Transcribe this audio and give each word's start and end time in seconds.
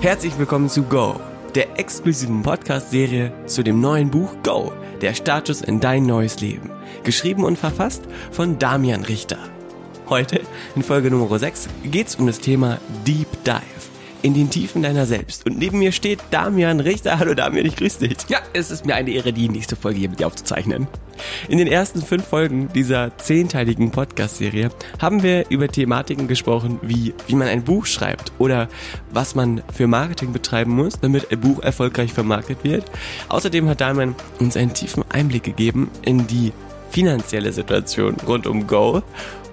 Herzlich 0.00 0.38
willkommen 0.38 0.70
zu 0.70 0.84
Go, 0.84 1.20
der 1.54 1.78
exklusiven 1.78 2.42
Podcast-Serie 2.42 3.32
zu 3.44 3.62
dem 3.62 3.82
neuen 3.82 4.10
Buch 4.10 4.34
Go, 4.42 4.72
der 5.02 5.12
Status 5.12 5.60
in 5.60 5.78
dein 5.78 6.06
neues 6.06 6.40
Leben. 6.40 6.70
Geschrieben 7.04 7.44
und 7.44 7.58
verfasst 7.58 8.04
von 8.30 8.58
Damian 8.58 9.04
Richter. 9.04 9.36
Heute, 10.08 10.40
in 10.74 10.82
Folge 10.82 11.10
Nummer 11.10 11.38
6, 11.38 11.68
geht's 11.84 12.14
um 12.14 12.26
das 12.26 12.40
Thema 12.40 12.78
Deep 13.06 13.28
Dive 13.44 13.90
in 14.22 14.34
den 14.34 14.50
Tiefen 14.50 14.82
deiner 14.82 15.06
selbst. 15.06 15.46
Und 15.46 15.58
neben 15.58 15.78
mir 15.78 15.92
steht 15.92 16.20
Damian 16.30 16.80
Richter. 16.80 17.18
Hallo 17.18 17.34
Damian, 17.34 17.66
ich 17.66 17.76
grüße 17.76 18.08
dich. 18.08 18.18
Ja, 18.28 18.38
es 18.52 18.70
ist 18.70 18.84
mir 18.84 18.94
eine 18.94 19.10
Ehre, 19.10 19.32
die 19.32 19.48
nächste 19.48 19.76
Folge 19.76 19.98
hier 20.00 20.10
mit 20.10 20.20
dir 20.20 20.26
aufzuzeichnen. 20.26 20.86
In 21.48 21.58
den 21.58 21.66
ersten 21.66 22.02
fünf 22.02 22.26
Folgen 22.26 22.68
dieser 22.72 23.16
zehnteiligen 23.18 23.90
Podcast-Serie 23.90 24.70
haben 25.00 25.22
wir 25.22 25.48
über 25.50 25.68
Thematiken 25.68 26.28
gesprochen, 26.28 26.78
wie 26.82 27.14
wie 27.26 27.34
man 27.34 27.48
ein 27.48 27.62
Buch 27.62 27.86
schreibt 27.86 28.32
oder 28.38 28.68
was 29.12 29.34
man 29.34 29.62
für 29.72 29.86
Marketing 29.86 30.32
betreiben 30.32 30.72
muss, 30.72 30.98
damit 31.00 31.30
ein 31.30 31.40
Buch 31.40 31.62
erfolgreich 31.62 32.12
vermarktet 32.12 32.64
wird. 32.64 32.84
Außerdem 33.28 33.68
hat 33.68 33.80
Damian 33.80 34.14
uns 34.38 34.56
einen 34.56 34.72
tiefen 34.72 35.04
Einblick 35.10 35.42
gegeben 35.42 35.90
in 36.02 36.26
die 36.26 36.52
finanzielle 36.90 37.52
Situation 37.52 38.16
rund 38.26 38.46
um 38.46 38.66
Go 38.66 39.02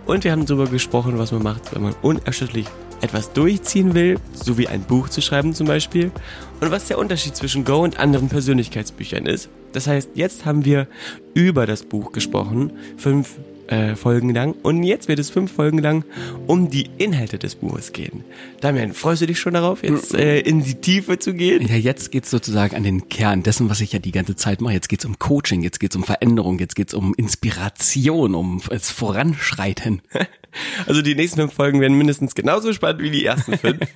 und 0.05 0.23
wir 0.23 0.31
haben 0.31 0.45
darüber 0.45 0.67
gesprochen, 0.67 1.19
was 1.19 1.31
man 1.31 1.43
macht, 1.43 1.75
wenn 1.75 1.83
man 1.83 1.93
unerschütterlich 2.01 2.67
etwas 3.01 3.33
durchziehen 3.33 3.93
will, 3.93 4.17
so 4.33 4.57
wie 4.57 4.67
ein 4.67 4.81
Buch 4.81 5.09
zu 5.09 5.21
schreiben 5.21 5.53
zum 5.53 5.67
Beispiel, 5.67 6.11
und 6.59 6.71
was 6.71 6.87
der 6.87 6.97
Unterschied 6.97 7.35
zwischen 7.35 7.65
Go 7.65 7.83
und 7.83 7.99
anderen 7.99 8.29
Persönlichkeitsbüchern 8.29 9.25
ist. 9.25 9.49
Das 9.73 9.87
heißt, 9.87 10.11
jetzt 10.15 10.45
haben 10.45 10.65
wir 10.65 10.87
über 11.33 11.65
das 11.65 11.83
Buch 11.83 12.11
gesprochen, 12.11 12.71
fünf 12.97 13.37
äh, 13.67 13.95
Folgen 13.95 14.33
lang, 14.33 14.55
und 14.63 14.83
jetzt 14.83 15.07
wird 15.07 15.19
es 15.19 15.29
fünf 15.29 15.51
Folgen 15.51 15.79
lang 15.79 16.05
um 16.47 16.69
die 16.69 16.89
Inhalte 16.97 17.37
des 17.37 17.55
Buches 17.55 17.91
gehen. 17.93 18.23
Damian, 18.61 18.93
freust 18.93 19.21
du 19.21 19.27
dich 19.27 19.39
schon 19.39 19.53
darauf, 19.53 19.83
jetzt 19.83 20.13
äh, 20.13 20.39
in 20.39 20.63
die 20.63 20.75
Tiefe 20.75 21.19
zu 21.19 21.33
gehen? 21.33 21.67
Ja, 21.67 21.75
jetzt 21.75 22.11
geht's 22.11 22.31
sozusagen 22.31 22.75
an 22.75 22.83
den 22.83 23.09
Kern 23.09 23.43
dessen, 23.43 23.69
was 23.69 23.81
ich 23.81 23.93
ja 23.93 23.99
die 23.99 24.11
ganze 24.11 24.35
Zeit 24.35 24.61
mache. 24.61 24.73
Jetzt 24.73 24.89
geht's 24.89 25.05
um 25.05 25.19
Coaching, 25.19 25.61
jetzt 25.61 25.79
geht's 25.79 25.95
um 25.95 26.03
Veränderung, 26.03 26.59
jetzt 26.59 26.75
geht's 26.75 26.93
um 26.93 27.13
Inspiration, 27.15 28.35
um 28.35 28.61
das 28.69 28.89
Voranschreiten. 28.89 30.01
Also 30.85 31.01
die 31.01 31.15
nächsten 31.15 31.41
fünf 31.41 31.53
Folgen 31.53 31.81
werden 31.81 31.97
mindestens 31.97 32.35
genauso 32.35 32.73
spannend 32.73 33.01
wie 33.01 33.11
die 33.11 33.25
ersten 33.25 33.57
fünf. 33.57 33.79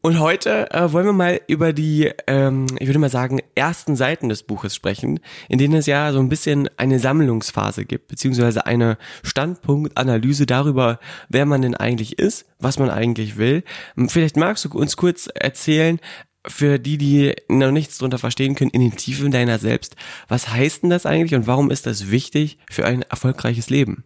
Und 0.00 0.20
heute 0.20 0.70
äh, 0.70 0.92
wollen 0.92 1.06
wir 1.06 1.12
mal 1.12 1.40
über 1.48 1.72
die, 1.72 2.12
ähm, 2.28 2.66
ich 2.78 2.86
würde 2.86 3.00
mal 3.00 3.10
sagen, 3.10 3.40
ersten 3.56 3.96
Seiten 3.96 4.28
des 4.28 4.44
Buches 4.44 4.72
sprechen, 4.74 5.18
in 5.48 5.58
denen 5.58 5.74
es 5.74 5.86
ja 5.86 6.12
so 6.12 6.20
ein 6.20 6.28
bisschen 6.28 6.70
eine 6.76 7.00
Sammlungsphase 7.00 7.84
gibt, 7.84 8.06
beziehungsweise 8.06 8.64
eine 8.64 8.96
Standpunktanalyse 9.24 10.46
darüber, 10.46 11.00
wer 11.28 11.46
man 11.46 11.62
denn 11.62 11.74
eigentlich 11.74 12.16
ist, 12.16 12.46
was 12.60 12.78
man 12.78 12.90
eigentlich 12.90 13.38
will. 13.38 13.64
Vielleicht 14.06 14.36
magst 14.36 14.64
du 14.64 14.70
uns 14.70 14.96
kurz 14.96 15.28
erzählen, 15.34 15.98
für 16.46 16.78
die, 16.78 16.96
die 16.96 17.34
noch 17.48 17.72
nichts 17.72 17.98
drunter 17.98 18.18
verstehen 18.18 18.54
können, 18.54 18.70
in 18.70 18.80
den 18.80 18.96
Tiefen 18.96 19.32
deiner 19.32 19.58
selbst, 19.58 19.96
was 20.28 20.48
heißt 20.48 20.84
denn 20.84 20.90
das 20.90 21.06
eigentlich 21.06 21.34
und 21.34 21.48
warum 21.48 21.70
ist 21.72 21.86
das 21.86 22.10
wichtig 22.10 22.58
für 22.70 22.84
ein 22.86 23.02
erfolgreiches 23.02 23.68
Leben? 23.68 24.04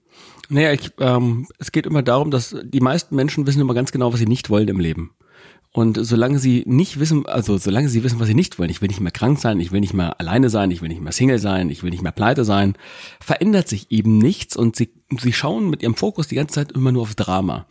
Naja, 0.52 0.70
ich, 0.72 0.90
ähm, 1.00 1.46
es 1.58 1.72
geht 1.72 1.86
immer 1.86 2.02
darum, 2.02 2.30
dass 2.30 2.54
die 2.62 2.80
meisten 2.80 3.16
Menschen 3.16 3.46
wissen 3.46 3.62
immer 3.62 3.72
ganz 3.72 3.90
genau, 3.90 4.12
was 4.12 4.20
sie 4.20 4.26
nicht 4.26 4.50
wollen 4.50 4.68
im 4.68 4.80
Leben. 4.80 5.12
Und 5.74 5.98
solange 5.98 6.38
sie 6.38 6.62
nicht 6.66 7.00
wissen, 7.00 7.24
also 7.24 7.56
solange 7.56 7.88
sie 7.88 8.04
wissen, 8.04 8.20
was 8.20 8.28
sie 8.28 8.34
nicht 8.34 8.58
wollen, 8.58 8.68
ich 8.68 8.82
will 8.82 8.88
nicht 8.88 9.00
mehr 9.00 9.12
krank 9.12 9.38
sein, 9.38 9.58
ich 9.60 9.72
will 9.72 9.80
nicht 9.80 9.94
mehr 9.94 10.20
alleine 10.20 10.50
sein, 10.50 10.70
ich 10.70 10.82
will 10.82 10.90
nicht 10.90 11.00
mehr 11.00 11.12
Single 11.12 11.38
sein, 11.38 11.70
ich 11.70 11.82
will 11.82 11.88
nicht 11.88 12.02
mehr 12.02 12.12
pleite 12.12 12.44
sein, 12.44 12.74
verändert 13.18 13.66
sich 13.66 13.90
eben 13.90 14.18
nichts 14.18 14.54
und 14.54 14.76
sie, 14.76 14.90
sie 15.18 15.32
schauen 15.32 15.70
mit 15.70 15.82
ihrem 15.82 15.94
Fokus 15.94 16.28
die 16.28 16.34
ganze 16.34 16.56
Zeit 16.56 16.72
immer 16.72 16.92
nur 16.92 17.00
auf 17.00 17.14
Drama. 17.14 17.64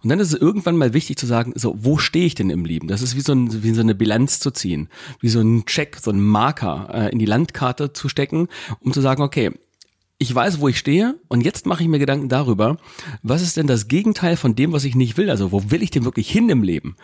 Und 0.00 0.08
dann 0.08 0.20
ist 0.20 0.32
es 0.32 0.40
irgendwann 0.40 0.76
mal 0.76 0.94
wichtig 0.94 1.16
zu 1.16 1.26
sagen, 1.26 1.52
so, 1.56 1.74
wo 1.76 1.98
stehe 1.98 2.26
ich 2.26 2.36
denn 2.36 2.50
im 2.50 2.64
Leben? 2.64 2.86
Das 2.86 3.02
ist 3.02 3.16
wie 3.16 3.22
so, 3.22 3.32
ein, 3.32 3.64
wie 3.64 3.72
so 3.72 3.80
eine 3.80 3.96
Bilanz 3.96 4.38
zu 4.38 4.52
ziehen, 4.52 4.88
wie 5.20 5.28
so 5.28 5.40
ein 5.40 5.66
Check, 5.66 5.96
so 6.00 6.12
ein 6.12 6.20
Marker 6.20 6.88
äh, 6.92 7.10
in 7.10 7.18
die 7.18 7.26
Landkarte 7.26 7.92
zu 7.92 8.08
stecken, 8.08 8.46
um 8.78 8.92
zu 8.92 9.00
sagen, 9.00 9.22
okay, 9.22 9.50
ich 10.18 10.34
weiß, 10.34 10.60
wo 10.60 10.68
ich 10.68 10.78
stehe 10.78 11.20
und 11.28 11.42
jetzt 11.42 11.66
mache 11.66 11.82
ich 11.82 11.88
mir 11.88 12.00
Gedanken 12.00 12.28
darüber, 12.28 12.76
was 13.22 13.40
ist 13.40 13.56
denn 13.56 13.68
das 13.68 13.86
Gegenteil 13.86 14.36
von 14.36 14.56
dem, 14.56 14.72
was 14.72 14.84
ich 14.84 14.96
nicht 14.96 15.16
will? 15.16 15.30
Also 15.30 15.52
wo 15.52 15.70
will 15.70 15.82
ich 15.82 15.90
denn 15.90 16.04
wirklich 16.04 16.28
hin 16.28 16.50
im 16.50 16.62
Leben? 16.62 16.96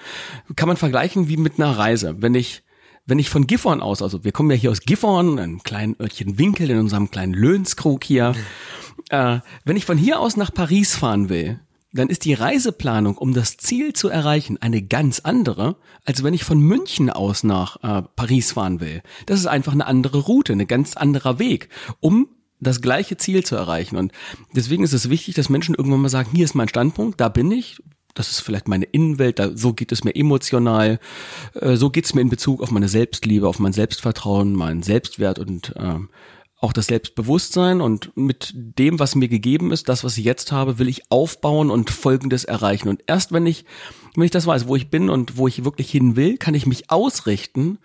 Kann 0.56 0.68
man 0.68 0.76
vergleichen 0.76 1.28
wie 1.28 1.36
mit 1.36 1.58
einer 1.58 1.78
Reise. 1.78 2.16
Wenn 2.18 2.34
ich 2.34 2.62
wenn 3.06 3.18
ich 3.18 3.28
von 3.28 3.46
Gifhorn 3.46 3.82
aus, 3.82 4.00
also 4.00 4.24
wir 4.24 4.32
kommen 4.32 4.50
ja 4.50 4.56
hier 4.56 4.70
aus 4.70 4.80
Gifhorn, 4.80 5.38
einem 5.38 5.62
kleinen 5.62 5.94
Örtchen 6.00 6.38
Winkel 6.38 6.70
in 6.70 6.78
unserem 6.78 7.10
kleinen 7.10 7.34
Löhnskrug 7.34 8.02
hier, 8.02 8.34
äh, 9.10 9.40
wenn 9.64 9.76
ich 9.76 9.84
von 9.84 9.98
hier 9.98 10.20
aus 10.20 10.38
nach 10.38 10.52
Paris 10.52 10.96
fahren 10.96 11.28
will, 11.28 11.60
dann 11.92 12.08
ist 12.08 12.24
die 12.24 12.32
Reiseplanung, 12.32 13.18
um 13.18 13.34
das 13.34 13.58
Ziel 13.58 13.92
zu 13.92 14.08
erreichen, 14.08 14.56
eine 14.60 14.82
ganz 14.82 15.20
andere, 15.20 15.76
als 16.04 16.24
wenn 16.24 16.34
ich 16.34 16.44
von 16.44 16.58
München 16.58 17.10
aus 17.10 17.44
nach 17.44 17.76
äh, 17.82 18.02
Paris 18.16 18.52
fahren 18.52 18.80
will. 18.80 19.02
Das 19.26 19.38
ist 19.38 19.46
einfach 19.46 19.72
eine 19.72 19.86
andere 19.86 20.18
Route, 20.20 20.54
eine 20.54 20.66
ganz 20.66 20.96
anderer 20.96 21.38
Weg, 21.38 21.68
um 22.00 22.28
das 22.64 22.80
gleiche 22.80 23.16
Ziel 23.16 23.44
zu 23.44 23.56
erreichen. 23.56 23.96
Und 23.96 24.12
deswegen 24.54 24.84
ist 24.84 24.92
es 24.92 25.10
wichtig, 25.10 25.34
dass 25.34 25.48
Menschen 25.48 25.74
irgendwann 25.74 26.00
mal 26.00 26.08
sagen, 26.08 26.30
hier 26.34 26.44
ist 26.44 26.54
mein 26.54 26.68
Standpunkt, 26.68 27.20
da 27.20 27.28
bin 27.28 27.50
ich, 27.50 27.78
das 28.14 28.30
ist 28.30 28.40
vielleicht 28.40 28.68
meine 28.68 28.84
Innenwelt, 28.84 29.38
da, 29.38 29.56
so 29.56 29.72
geht 29.72 29.92
es 29.92 30.04
mir 30.04 30.14
emotional, 30.14 31.00
äh, 31.54 31.76
so 31.76 31.90
geht 31.90 32.04
es 32.04 32.14
mir 32.14 32.20
in 32.20 32.30
Bezug 32.30 32.62
auf 32.62 32.70
meine 32.70 32.88
Selbstliebe, 32.88 33.48
auf 33.48 33.58
mein 33.58 33.72
Selbstvertrauen, 33.72 34.54
meinen 34.54 34.82
Selbstwert 34.82 35.38
und 35.38 35.74
äh, 35.76 35.98
auch 36.64 36.72
das 36.72 36.86
Selbstbewusstsein 36.86 37.82
und 37.82 38.16
mit 38.16 38.52
dem, 38.54 38.98
was 38.98 39.14
mir 39.14 39.28
gegeben 39.28 39.70
ist, 39.70 39.90
das, 39.90 40.02
was 40.02 40.16
ich 40.16 40.24
jetzt 40.24 40.50
habe, 40.50 40.78
will 40.78 40.88
ich 40.88 41.10
aufbauen 41.10 41.70
und 41.70 41.90
Folgendes 41.90 42.44
erreichen. 42.44 42.88
Und 42.88 43.04
erst 43.06 43.32
wenn 43.32 43.44
ich, 43.44 43.66
wenn 44.16 44.24
ich 44.24 44.30
das 44.30 44.46
weiß, 44.46 44.66
wo 44.66 44.74
ich 44.74 44.88
bin 44.88 45.10
und 45.10 45.36
wo 45.36 45.46
ich 45.46 45.66
wirklich 45.66 45.90
hin 45.90 46.16
will, 46.16 46.38
kann 46.38 46.54
ich 46.54 46.66
mich 46.66 46.90
ausrichten. 46.90 47.78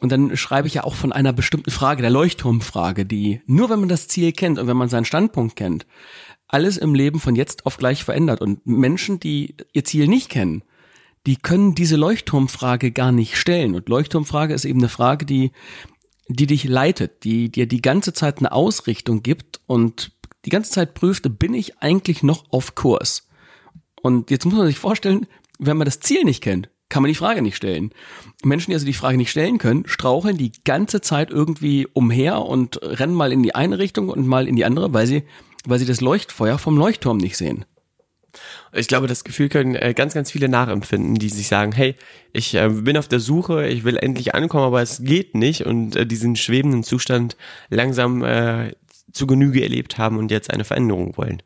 Und 0.00 0.10
dann 0.10 0.36
schreibe 0.38 0.66
ich 0.66 0.74
ja 0.74 0.84
auch 0.84 0.94
von 0.94 1.12
einer 1.12 1.34
bestimmten 1.34 1.70
Frage, 1.70 2.00
der 2.00 2.10
Leuchtturmfrage, 2.10 3.04
die 3.04 3.42
nur 3.46 3.68
wenn 3.68 3.80
man 3.80 3.90
das 3.90 4.08
Ziel 4.08 4.32
kennt 4.32 4.58
und 4.58 4.66
wenn 4.68 4.76
man 4.76 4.88
seinen 4.88 5.04
Standpunkt 5.04 5.54
kennt, 5.54 5.86
alles 6.48 6.78
im 6.78 6.94
Leben 6.94 7.20
von 7.20 7.36
jetzt 7.36 7.66
auf 7.66 7.76
gleich 7.76 8.04
verändert. 8.04 8.40
Und 8.40 8.66
Menschen, 8.66 9.20
die 9.20 9.54
ihr 9.74 9.84
Ziel 9.84 10.08
nicht 10.08 10.30
kennen, 10.30 10.62
die 11.26 11.36
können 11.36 11.74
diese 11.74 11.96
Leuchtturmfrage 11.96 12.90
gar 12.90 13.12
nicht 13.12 13.36
stellen. 13.36 13.74
Und 13.74 13.88
Leuchtturmfrage 13.90 14.54
ist 14.54 14.64
eben 14.64 14.80
eine 14.80 14.88
Frage, 14.88 15.26
die 15.26 15.52
die 16.28 16.46
dich 16.46 16.64
leitet, 16.64 17.24
die 17.24 17.50
dir 17.50 17.66
die 17.66 17.82
ganze 17.82 18.12
Zeit 18.12 18.38
eine 18.38 18.52
Ausrichtung 18.52 19.22
gibt 19.22 19.60
und 19.66 20.12
die 20.44 20.50
ganze 20.50 20.70
Zeit 20.70 20.94
prüft, 20.94 21.38
bin 21.38 21.54
ich 21.54 21.78
eigentlich 21.78 22.22
noch 22.22 22.44
auf 22.50 22.74
Kurs? 22.74 23.28
Und 24.02 24.30
jetzt 24.30 24.44
muss 24.44 24.54
man 24.54 24.66
sich 24.66 24.78
vorstellen, 24.78 25.26
wenn 25.58 25.76
man 25.76 25.86
das 25.86 26.00
Ziel 26.00 26.24
nicht 26.24 26.42
kennt, 26.42 26.68
kann 26.88 27.02
man 27.02 27.08
die 27.08 27.14
Frage 27.16 27.42
nicht 27.42 27.56
stellen. 27.56 27.90
Menschen, 28.44 28.70
die 28.70 28.74
also 28.74 28.86
die 28.86 28.92
Frage 28.92 29.16
nicht 29.16 29.30
stellen 29.30 29.58
können, 29.58 29.84
straucheln 29.86 30.36
die 30.36 30.52
ganze 30.64 31.00
Zeit 31.00 31.30
irgendwie 31.30 31.86
umher 31.92 32.42
und 32.42 32.80
rennen 32.82 33.14
mal 33.14 33.32
in 33.32 33.42
die 33.42 33.54
eine 33.54 33.78
Richtung 33.78 34.08
und 34.08 34.26
mal 34.26 34.46
in 34.46 34.56
die 34.56 34.64
andere, 34.64 34.92
weil 34.92 35.06
sie, 35.06 35.24
weil 35.66 35.78
sie 35.78 35.86
das 35.86 36.00
Leuchtfeuer 36.00 36.58
vom 36.58 36.76
Leuchtturm 36.76 37.16
nicht 37.16 37.36
sehen. 37.36 37.64
Ich 38.72 38.88
glaube, 38.88 39.06
das 39.06 39.24
Gefühl 39.24 39.48
können 39.48 39.74
äh, 39.74 39.94
ganz, 39.94 40.14
ganz 40.14 40.30
viele 40.30 40.48
nachempfinden, 40.48 41.14
die 41.14 41.28
sich 41.28 41.48
sagen, 41.48 41.72
hey, 41.72 41.94
ich 42.32 42.54
äh, 42.54 42.68
bin 42.68 42.96
auf 42.96 43.08
der 43.08 43.20
Suche, 43.20 43.66
ich 43.68 43.84
will 43.84 43.96
endlich 43.96 44.34
ankommen, 44.34 44.64
aber 44.64 44.82
es 44.82 45.02
geht 45.02 45.34
nicht 45.34 45.66
und 45.66 45.96
äh, 45.96 46.06
diesen 46.06 46.36
schwebenden 46.36 46.82
Zustand 46.82 47.36
langsam 47.70 48.24
zu 49.12 49.26
Genüge 49.26 49.62
erlebt 49.62 49.98
haben 49.98 50.18
und 50.18 50.30
jetzt 50.30 50.50
eine 50.50 50.64
Veränderung 50.64 51.16
wollen. 51.16 51.42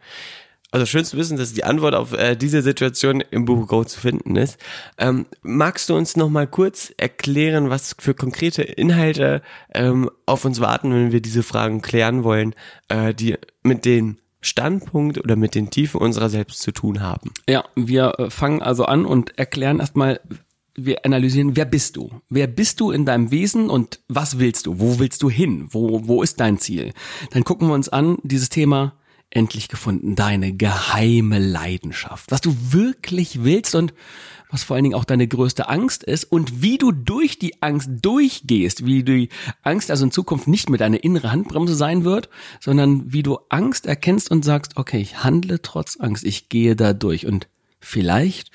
Also 0.70 0.86
schön 0.86 1.04
zu 1.04 1.16
wissen, 1.16 1.36
dass 1.36 1.52
die 1.52 1.64
Antwort 1.64 1.94
auf 1.94 2.14
diese 2.38 2.62
Situation 2.62 3.22
im 3.30 3.44
Buch 3.44 3.66
Go 3.66 3.84
zu 3.84 4.00
finden 4.00 4.36
ist. 4.36 4.58
Ähm, 4.98 5.26
magst 5.42 5.88
du 5.88 5.96
uns 5.96 6.16
noch 6.16 6.28
mal 6.28 6.46
kurz 6.46 6.92
erklären, 6.96 7.70
was 7.70 7.96
für 7.98 8.14
konkrete 8.14 8.62
Inhalte 8.62 9.42
ähm, 9.74 10.10
auf 10.26 10.44
uns 10.44 10.60
warten, 10.60 10.92
wenn 10.92 11.12
wir 11.12 11.22
diese 11.22 11.42
Fragen 11.42 11.80
klären 11.80 12.22
wollen, 12.24 12.54
die 13.18 13.36
mit 13.62 13.84
den 13.84 14.18
Standpunkt 14.40 15.18
oder 15.18 15.36
mit 15.36 15.54
den 15.54 15.70
Tiefen 15.70 16.00
unserer 16.00 16.28
selbst 16.28 16.60
zu 16.60 16.72
tun 16.72 17.00
haben. 17.00 17.32
Ja, 17.48 17.64
wir 17.74 18.18
äh, 18.18 18.30
fangen 18.30 18.62
also 18.62 18.84
an 18.84 19.04
und 19.04 19.38
erklären 19.38 19.80
erstmal, 19.80 20.20
wir 20.76 21.04
analysieren, 21.04 21.56
wer 21.56 21.64
bist 21.64 21.96
du? 21.96 22.20
Wer 22.28 22.46
bist 22.46 22.80
du 22.80 22.92
in 22.92 23.04
deinem 23.04 23.30
Wesen 23.30 23.68
und 23.68 24.00
was 24.06 24.38
willst 24.38 24.66
du? 24.66 24.78
Wo 24.78 25.00
willst 25.00 25.22
du 25.22 25.30
hin? 25.30 25.68
Wo, 25.70 26.06
wo 26.06 26.22
ist 26.22 26.38
dein 26.38 26.58
Ziel? 26.58 26.92
Dann 27.32 27.44
gucken 27.44 27.68
wir 27.68 27.74
uns 27.74 27.88
an, 27.88 28.18
dieses 28.22 28.48
Thema 28.48 28.94
endlich 29.30 29.68
gefunden, 29.68 30.16
deine 30.16 30.52
geheime 30.52 31.38
Leidenschaft, 31.38 32.30
was 32.30 32.40
du 32.40 32.56
wirklich 32.70 33.44
willst 33.44 33.74
und 33.74 33.92
was 34.50 34.62
vor 34.62 34.76
allen 34.76 34.84
Dingen 34.84 34.94
auch 34.94 35.04
deine 35.04 35.28
größte 35.28 35.68
Angst 35.68 36.02
ist 36.02 36.24
und 36.24 36.62
wie 36.62 36.78
du 36.78 36.92
durch 36.92 37.38
die 37.38 37.62
Angst 37.62 37.90
durchgehst, 38.00 38.86
wie 38.86 39.02
die 39.02 39.28
Angst 39.62 39.90
also 39.90 40.04
in 40.04 40.10
Zukunft 40.10 40.48
nicht 40.48 40.70
mehr 40.70 40.78
deine 40.78 40.96
innere 40.96 41.30
Handbremse 41.30 41.74
sein 41.74 42.04
wird, 42.04 42.30
sondern 42.60 43.12
wie 43.12 43.22
du 43.22 43.38
Angst 43.50 43.86
erkennst 43.86 44.30
und 44.30 44.44
sagst, 44.44 44.76
okay, 44.76 45.00
ich 45.00 45.22
handle 45.22 45.60
trotz 45.60 45.98
Angst, 46.00 46.24
ich 46.24 46.48
gehe 46.48 46.76
da 46.76 46.94
durch. 46.94 47.26
Und 47.26 47.48
vielleicht 47.80 48.50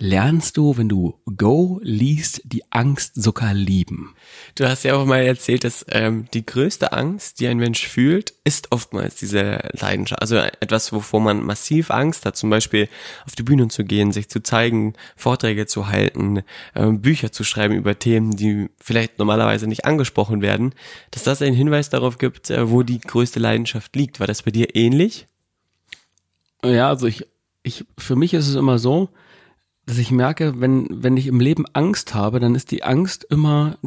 lernst 0.00 0.56
du, 0.56 0.78
wenn 0.78 0.88
du 0.88 1.20
Go 1.36 1.78
liest, 1.82 2.40
die 2.44 2.64
Angst 2.72 3.22
sogar 3.22 3.52
lieben. 3.52 4.14
Du 4.54 4.66
hast 4.66 4.82
ja 4.82 4.96
auch 4.96 5.04
mal 5.04 5.22
erzählt, 5.22 5.62
dass 5.62 5.84
ähm, 5.90 6.24
die 6.32 6.44
größte 6.44 6.92
Angst, 6.92 7.38
die 7.38 7.46
ein 7.46 7.58
Mensch 7.58 7.86
fühlt, 7.86 8.32
ist 8.42 8.72
oftmals 8.72 9.16
diese 9.16 9.60
Leidenschaft. 9.78 10.22
Also 10.22 10.36
etwas, 10.36 10.92
wovor 10.92 11.20
man 11.20 11.44
massiv 11.44 11.90
Angst 11.90 12.24
hat, 12.24 12.36
zum 12.36 12.48
Beispiel 12.48 12.88
auf 13.26 13.34
die 13.34 13.42
Bühne 13.42 13.68
zu 13.68 13.84
gehen, 13.84 14.10
sich 14.10 14.30
zu 14.30 14.42
zeigen, 14.42 14.94
Vorträge 15.16 15.66
zu 15.66 15.88
halten, 15.88 16.42
ähm, 16.74 17.02
Bücher 17.02 17.30
zu 17.30 17.44
schreiben 17.44 17.74
über 17.74 17.98
Themen, 17.98 18.34
die 18.34 18.70
vielleicht 18.78 19.18
normalerweise 19.18 19.66
nicht 19.66 19.84
angesprochen 19.84 20.40
werden, 20.40 20.74
dass 21.10 21.24
das 21.24 21.42
einen 21.42 21.54
Hinweis 21.54 21.90
darauf 21.90 22.16
gibt, 22.16 22.48
äh, 22.48 22.70
wo 22.70 22.82
die 22.82 23.00
größte 23.00 23.38
Leidenschaft 23.38 23.94
liegt. 23.94 24.18
War 24.18 24.26
das 24.26 24.42
bei 24.42 24.50
dir 24.50 24.74
ähnlich? 24.74 25.26
Ja, 26.64 26.88
also 26.88 27.06
ich, 27.06 27.26
ich, 27.62 27.84
für 27.98 28.16
mich 28.16 28.32
ist 28.32 28.48
es 28.48 28.54
immer 28.54 28.78
so, 28.78 29.10
dass 29.86 29.98
ich 29.98 30.10
merke, 30.10 30.60
wenn, 30.60 30.86
wenn 30.90 31.16
ich 31.16 31.26
im 31.26 31.40
Leben 31.40 31.64
Angst 31.72 32.14
habe, 32.14 32.40
dann 32.40 32.54
ist 32.54 32.70
die 32.70 32.82
Angst 32.82 33.26
immer, 33.28 33.78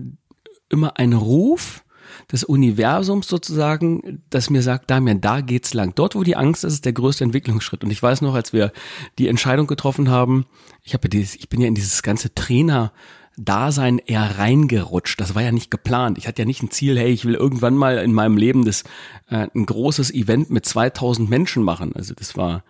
immer 0.70 0.98
ein 0.98 1.14
Ruf 1.14 1.84
des 2.32 2.44
Universums 2.44 3.28
sozusagen, 3.28 4.22
das 4.30 4.50
mir 4.50 4.62
sagt, 4.62 4.92
Damian, 4.92 5.22
da 5.22 5.42
geht's 5.42 5.74
lang. 5.74 5.94
Dort, 5.96 6.16
wo 6.16 6.24
die 6.24 6.36
Angst 6.36 6.64
ist, 6.64 6.74
ist 6.74 6.86
der 6.86 6.94
größte 6.94 7.24
Entwicklungsschritt. 7.24 7.84
Und 7.84 7.92
ich 7.92 8.02
weiß 8.02 8.22
noch, 8.22 8.36
als 8.36 8.54
wir 8.54 8.72
die 9.18 9.28
Entscheidung 9.28 9.68
getroffen 9.68 10.10
haben, 10.10 10.46
ich 10.84 10.94
habe 10.94 11.10
dieses, 11.10 11.36
ich 11.36 11.50
bin 11.50 11.62
ja 11.62 11.68
in 11.68 11.76
dieses 11.76 12.04
ganze 12.04 12.34
Trainer 12.34 12.92
Dasein 13.38 13.98
eher 13.98 14.38
reingerutscht. 14.38 15.20
Das 15.20 15.34
war 15.34 15.42
ja 15.42 15.52
nicht 15.52 15.72
geplant. 15.72 16.18
Ich 16.18 16.28
hatte 16.28 16.44
ja 16.44 16.46
nicht 16.46 16.62
ein 16.62 16.70
Ziel, 16.70 17.00
hey, 17.00 17.12
ich 17.12 17.26
will 17.26 17.34
irgendwann 17.34 17.76
mal 17.76 17.98
in 17.98 18.14
meinem 18.14 18.38
Leben 18.38 18.64
das 18.64 18.84
äh, 19.30 19.48
ein 19.56 19.66
großes 19.66 20.14
Event 20.14 20.50
mit 20.52 20.66
2000 20.66 21.30
Menschen 21.30 21.64
machen. 21.64 21.94
Also 21.96 22.14
das 22.14 22.38
war, 22.38 22.64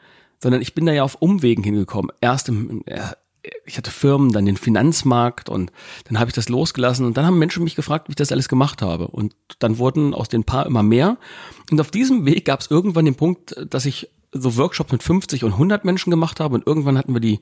sondern 0.43 0.61
ich 0.61 0.75
bin 0.75 0.85
da 0.85 0.91
ja 0.91 1.03
auf 1.03 1.15
Umwegen 1.15 1.63
hingekommen. 1.63 2.11
Erst 2.21 2.49
im, 2.49 2.83
äh, 2.85 2.99
ich 3.65 3.77
hatte 3.77 3.91
Firmen, 3.91 4.31
dann 4.31 4.45
den 4.45 4.57
Finanzmarkt 4.57 5.49
und 5.49 5.71
dann 6.05 6.19
habe 6.19 6.29
ich 6.29 6.35
das 6.35 6.49
losgelassen 6.49 7.05
und 7.05 7.17
dann 7.17 7.25
haben 7.25 7.39
Menschen 7.39 7.63
mich 7.63 7.75
gefragt, 7.75 8.07
wie 8.07 8.11
ich 8.11 8.17
das 8.17 8.31
alles 8.31 8.49
gemacht 8.49 8.81
habe 8.81 9.07
und 9.07 9.33
dann 9.59 9.77
wurden 9.77 10.13
aus 10.13 10.29
den 10.29 10.43
paar 10.43 10.65
immer 10.65 10.83
mehr 10.83 11.17
und 11.71 11.79
auf 11.81 11.91
diesem 11.91 12.25
Weg 12.25 12.45
gab 12.45 12.59
es 12.61 12.69
irgendwann 12.69 13.05
den 13.05 13.15
Punkt, 13.15 13.55
dass 13.69 13.85
ich 13.85 14.09
so 14.31 14.57
Workshops 14.57 14.91
mit 14.91 15.03
50 15.03 15.43
und 15.43 15.53
100 15.53 15.85
Menschen 15.85 16.09
gemacht 16.09 16.39
habe 16.39 16.55
und 16.55 16.67
irgendwann 16.67 16.97
hatten 16.97 17.13
wir 17.13 17.21
die 17.21 17.39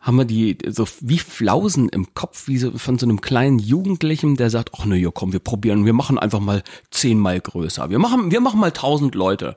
haben 0.00 0.16
wir 0.16 0.24
die 0.24 0.58
so 0.68 0.86
wie 1.00 1.18
Flausen 1.18 1.88
im 1.88 2.14
Kopf, 2.14 2.46
wie 2.46 2.58
so 2.58 2.76
von 2.76 2.98
so 2.98 3.06
einem 3.06 3.20
kleinen 3.20 3.58
Jugendlichen, 3.58 4.36
der 4.36 4.50
sagt, 4.50 4.70
ach 4.76 4.84
ne, 4.84 5.10
komm, 5.12 5.32
wir 5.32 5.40
probieren, 5.40 5.86
wir 5.86 5.94
machen 5.94 6.18
einfach 6.18 6.40
mal 6.40 6.62
zehnmal 6.90 7.40
größer. 7.40 7.88
Wir 7.88 7.98
machen, 7.98 8.30
wir 8.30 8.40
machen 8.40 8.60
mal 8.60 8.70
tausend 8.70 9.14
Leute. 9.14 9.56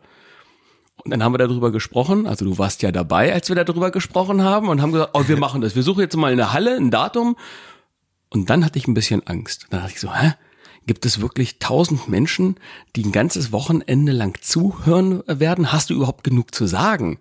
Und 1.03 1.11
dann 1.11 1.23
haben 1.23 1.33
wir 1.33 1.37
darüber 1.37 1.71
gesprochen, 1.71 2.27
also 2.27 2.43
du 2.43 2.57
warst 2.57 2.81
ja 2.81 2.91
dabei, 2.91 3.31
als 3.33 3.49
wir 3.49 3.55
darüber 3.55 3.91
gesprochen 3.91 4.43
haben 4.43 4.67
und 4.67 4.81
haben 4.81 4.91
gesagt, 4.91 5.11
oh, 5.13 5.23
wir 5.27 5.37
machen 5.37 5.61
das. 5.61 5.75
Wir 5.75 5.83
suchen 5.83 6.01
jetzt 6.01 6.17
mal 6.17 6.31
in 6.31 6.37
der 6.37 6.53
Halle 6.53 6.75
ein 6.75 6.91
Datum. 6.91 7.37
Und 8.29 8.49
dann 8.49 8.65
hatte 8.65 8.77
ich 8.77 8.87
ein 8.87 8.93
bisschen 8.93 9.25
Angst. 9.25 9.67
Dann 9.69 9.81
dachte 9.81 9.93
ich 9.93 10.01
so, 10.01 10.13
hä? 10.13 10.33
Gibt 10.85 11.05
es 11.05 11.19
wirklich 11.19 11.59
tausend 11.59 12.07
Menschen, 12.07 12.55
die 12.95 13.03
ein 13.03 13.11
ganzes 13.11 13.51
Wochenende 13.51 14.13
lang 14.13 14.37
zuhören 14.41 15.21
werden? 15.27 15.73
Hast 15.73 15.89
du 15.89 15.93
überhaupt 15.93 16.23
genug 16.23 16.55
zu 16.55 16.65
sagen? 16.65 17.19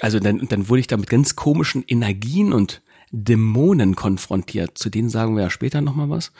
Also 0.00 0.20
dann, 0.20 0.46
dann 0.48 0.68
wurde 0.68 0.80
ich 0.80 0.86
da 0.86 0.96
mit 0.96 1.08
ganz 1.08 1.34
komischen 1.34 1.82
Energien 1.86 2.52
und 2.52 2.82
Dämonen 3.10 3.96
konfrontiert. 3.96 4.78
Zu 4.78 4.90
denen 4.90 5.10
sagen 5.10 5.36
wir 5.36 5.44
ja 5.44 5.50
später 5.50 5.80
nochmal 5.80 6.10
was. 6.10 6.32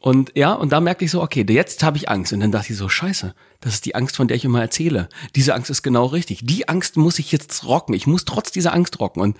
Und 0.00 0.32
ja, 0.34 0.52
und 0.52 0.72
da 0.72 0.80
merkte 0.80 1.04
ich 1.04 1.10
so, 1.10 1.22
okay, 1.22 1.44
jetzt 1.48 1.82
habe 1.82 1.96
ich 1.96 2.08
Angst. 2.08 2.32
Und 2.32 2.40
dann 2.40 2.52
dachte 2.52 2.72
ich 2.72 2.78
so, 2.78 2.88
scheiße, 2.88 3.34
das 3.60 3.74
ist 3.74 3.86
die 3.86 3.94
Angst, 3.94 4.16
von 4.16 4.28
der 4.28 4.36
ich 4.36 4.44
immer 4.44 4.60
erzähle. 4.60 5.08
Diese 5.34 5.54
Angst 5.54 5.70
ist 5.70 5.82
genau 5.82 6.06
richtig. 6.06 6.40
Die 6.44 6.68
Angst 6.68 6.96
muss 6.96 7.18
ich 7.18 7.32
jetzt 7.32 7.64
rocken. 7.64 7.94
Ich 7.94 8.06
muss 8.06 8.24
trotz 8.24 8.50
dieser 8.50 8.72
Angst 8.72 9.00
rocken. 9.00 9.22
Und 9.22 9.36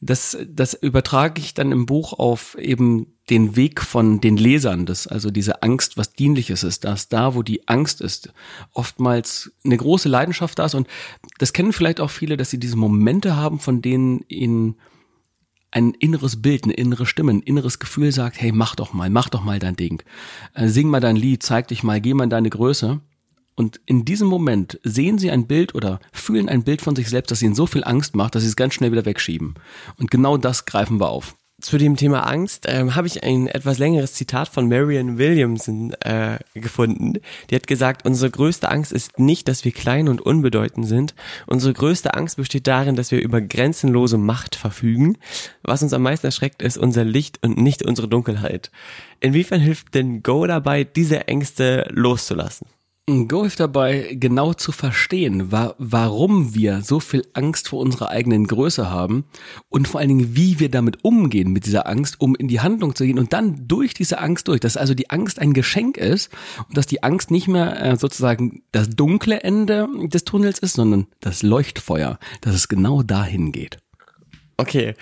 das, 0.00 0.36
das 0.48 0.74
übertrage 0.74 1.40
ich 1.40 1.54
dann 1.54 1.72
im 1.72 1.86
Buch 1.86 2.12
auf 2.12 2.56
eben 2.58 3.14
den 3.30 3.56
Weg 3.56 3.82
von 3.82 4.20
den 4.20 4.36
Lesern, 4.36 4.86
das, 4.86 5.06
also 5.06 5.30
diese 5.30 5.62
Angst, 5.62 5.96
was 5.96 6.12
dienliches 6.12 6.62
ist, 6.62 6.84
dass 6.84 7.08
da, 7.08 7.34
wo 7.34 7.42
die 7.42 7.68
Angst 7.68 8.00
ist, 8.00 8.32
oftmals 8.72 9.50
eine 9.64 9.76
große 9.76 10.08
Leidenschaft 10.08 10.58
da 10.58 10.66
ist. 10.66 10.74
Und 10.74 10.86
das 11.38 11.52
kennen 11.52 11.72
vielleicht 11.72 12.00
auch 12.00 12.10
viele, 12.10 12.36
dass 12.36 12.50
sie 12.50 12.60
diese 12.60 12.76
Momente 12.76 13.36
haben, 13.36 13.58
von 13.58 13.82
denen 13.82 14.24
ihnen 14.28 14.76
ein 15.70 15.92
inneres 15.92 16.40
Bild, 16.40 16.64
eine 16.64 16.74
innere 16.74 17.06
Stimme, 17.06 17.32
ein 17.32 17.40
inneres 17.40 17.78
Gefühl 17.78 18.12
sagt, 18.12 18.40
hey, 18.40 18.52
mach 18.52 18.74
doch 18.74 18.92
mal, 18.92 19.10
mach 19.10 19.28
doch 19.28 19.44
mal 19.44 19.58
dein 19.58 19.76
Ding. 19.76 20.02
Äh, 20.54 20.68
sing 20.68 20.88
mal 20.88 21.00
dein 21.00 21.16
Lied, 21.16 21.42
zeig 21.42 21.68
dich 21.68 21.82
mal, 21.82 22.00
geh 22.00 22.14
mal 22.14 22.24
in 22.24 22.30
deine 22.30 22.50
Größe. 22.50 23.00
Und 23.54 23.80
in 23.86 24.04
diesem 24.04 24.28
Moment 24.28 24.78
sehen 24.84 25.18
sie 25.18 25.30
ein 25.30 25.46
Bild 25.46 25.74
oder 25.74 25.98
fühlen 26.12 26.48
ein 26.48 26.62
Bild 26.62 26.80
von 26.80 26.94
sich 26.94 27.08
selbst, 27.08 27.30
das 27.30 27.42
ihnen 27.42 27.56
so 27.56 27.66
viel 27.66 27.82
Angst 27.84 28.14
macht, 28.14 28.34
dass 28.34 28.42
sie 28.42 28.48
es 28.48 28.56
ganz 28.56 28.74
schnell 28.74 28.92
wieder 28.92 29.04
wegschieben. 29.04 29.54
Und 29.96 30.10
genau 30.10 30.36
das 30.36 30.64
greifen 30.64 31.00
wir 31.00 31.08
auf 31.08 31.36
zu 31.60 31.76
dem 31.76 31.96
Thema 31.96 32.20
Angst 32.20 32.66
ähm, 32.68 32.94
habe 32.94 33.08
ich 33.08 33.24
ein 33.24 33.48
etwas 33.48 33.78
längeres 33.78 34.14
Zitat 34.14 34.48
von 34.48 34.68
Marion 34.68 35.18
Williamson 35.18 35.92
äh, 36.00 36.38
gefunden. 36.54 37.14
Die 37.50 37.56
hat 37.56 37.66
gesagt, 37.66 38.06
unsere 38.06 38.30
größte 38.30 38.70
Angst 38.70 38.92
ist 38.92 39.18
nicht, 39.18 39.48
dass 39.48 39.64
wir 39.64 39.72
klein 39.72 40.08
und 40.08 40.20
unbedeutend 40.20 40.86
sind. 40.86 41.14
Unsere 41.46 41.72
größte 41.72 42.14
Angst 42.14 42.36
besteht 42.36 42.68
darin, 42.68 42.94
dass 42.94 43.10
wir 43.10 43.20
über 43.20 43.40
grenzenlose 43.40 44.18
Macht 44.18 44.54
verfügen. 44.54 45.18
Was 45.62 45.82
uns 45.82 45.92
am 45.92 46.02
meisten 46.02 46.26
erschreckt, 46.26 46.62
ist 46.62 46.78
unser 46.78 47.04
Licht 47.04 47.42
und 47.42 47.58
nicht 47.58 47.82
unsere 47.82 48.06
Dunkelheit. 48.06 48.70
Inwiefern 49.18 49.60
hilft 49.60 49.94
denn 49.94 50.22
Go 50.22 50.46
dabei, 50.46 50.84
diese 50.84 51.26
Ängste 51.26 51.88
loszulassen? 51.90 52.68
Go 53.08 53.40
hilft 53.40 53.58
dabei, 53.58 54.16
genau 54.20 54.52
zu 54.52 54.70
verstehen, 54.70 55.50
wa 55.50 55.74
warum 55.78 56.54
wir 56.54 56.82
so 56.82 57.00
viel 57.00 57.24
Angst 57.32 57.68
vor 57.68 57.80
unserer 57.80 58.10
eigenen 58.10 58.46
Größe 58.46 58.90
haben 58.90 59.24
und 59.70 59.88
vor 59.88 60.00
allen 60.00 60.10
Dingen, 60.10 60.36
wie 60.36 60.60
wir 60.60 60.70
damit 60.70 61.04
umgehen, 61.04 61.50
mit 61.50 61.64
dieser 61.64 61.86
Angst, 61.86 62.20
um 62.20 62.34
in 62.34 62.48
die 62.48 62.60
Handlung 62.60 62.94
zu 62.94 63.06
gehen 63.06 63.18
und 63.18 63.32
dann 63.32 63.66
durch 63.66 63.94
diese 63.94 64.18
Angst 64.18 64.48
durch, 64.48 64.60
dass 64.60 64.76
also 64.76 64.92
die 64.92 65.08
Angst 65.08 65.38
ein 65.38 65.54
Geschenk 65.54 65.96
ist 65.96 66.30
und 66.68 66.76
dass 66.76 66.86
die 66.86 67.02
Angst 67.02 67.30
nicht 67.30 67.48
mehr 67.48 67.82
äh, 67.82 67.96
sozusagen 67.96 68.62
das 68.72 68.90
dunkle 68.90 69.40
Ende 69.42 69.88
des 70.08 70.24
Tunnels 70.24 70.58
ist, 70.58 70.74
sondern 70.74 71.06
das 71.20 71.42
Leuchtfeuer, 71.42 72.18
dass 72.42 72.54
es 72.54 72.68
genau 72.68 73.02
dahin 73.02 73.52
geht. 73.52 73.78
Okay, 74.58 74.94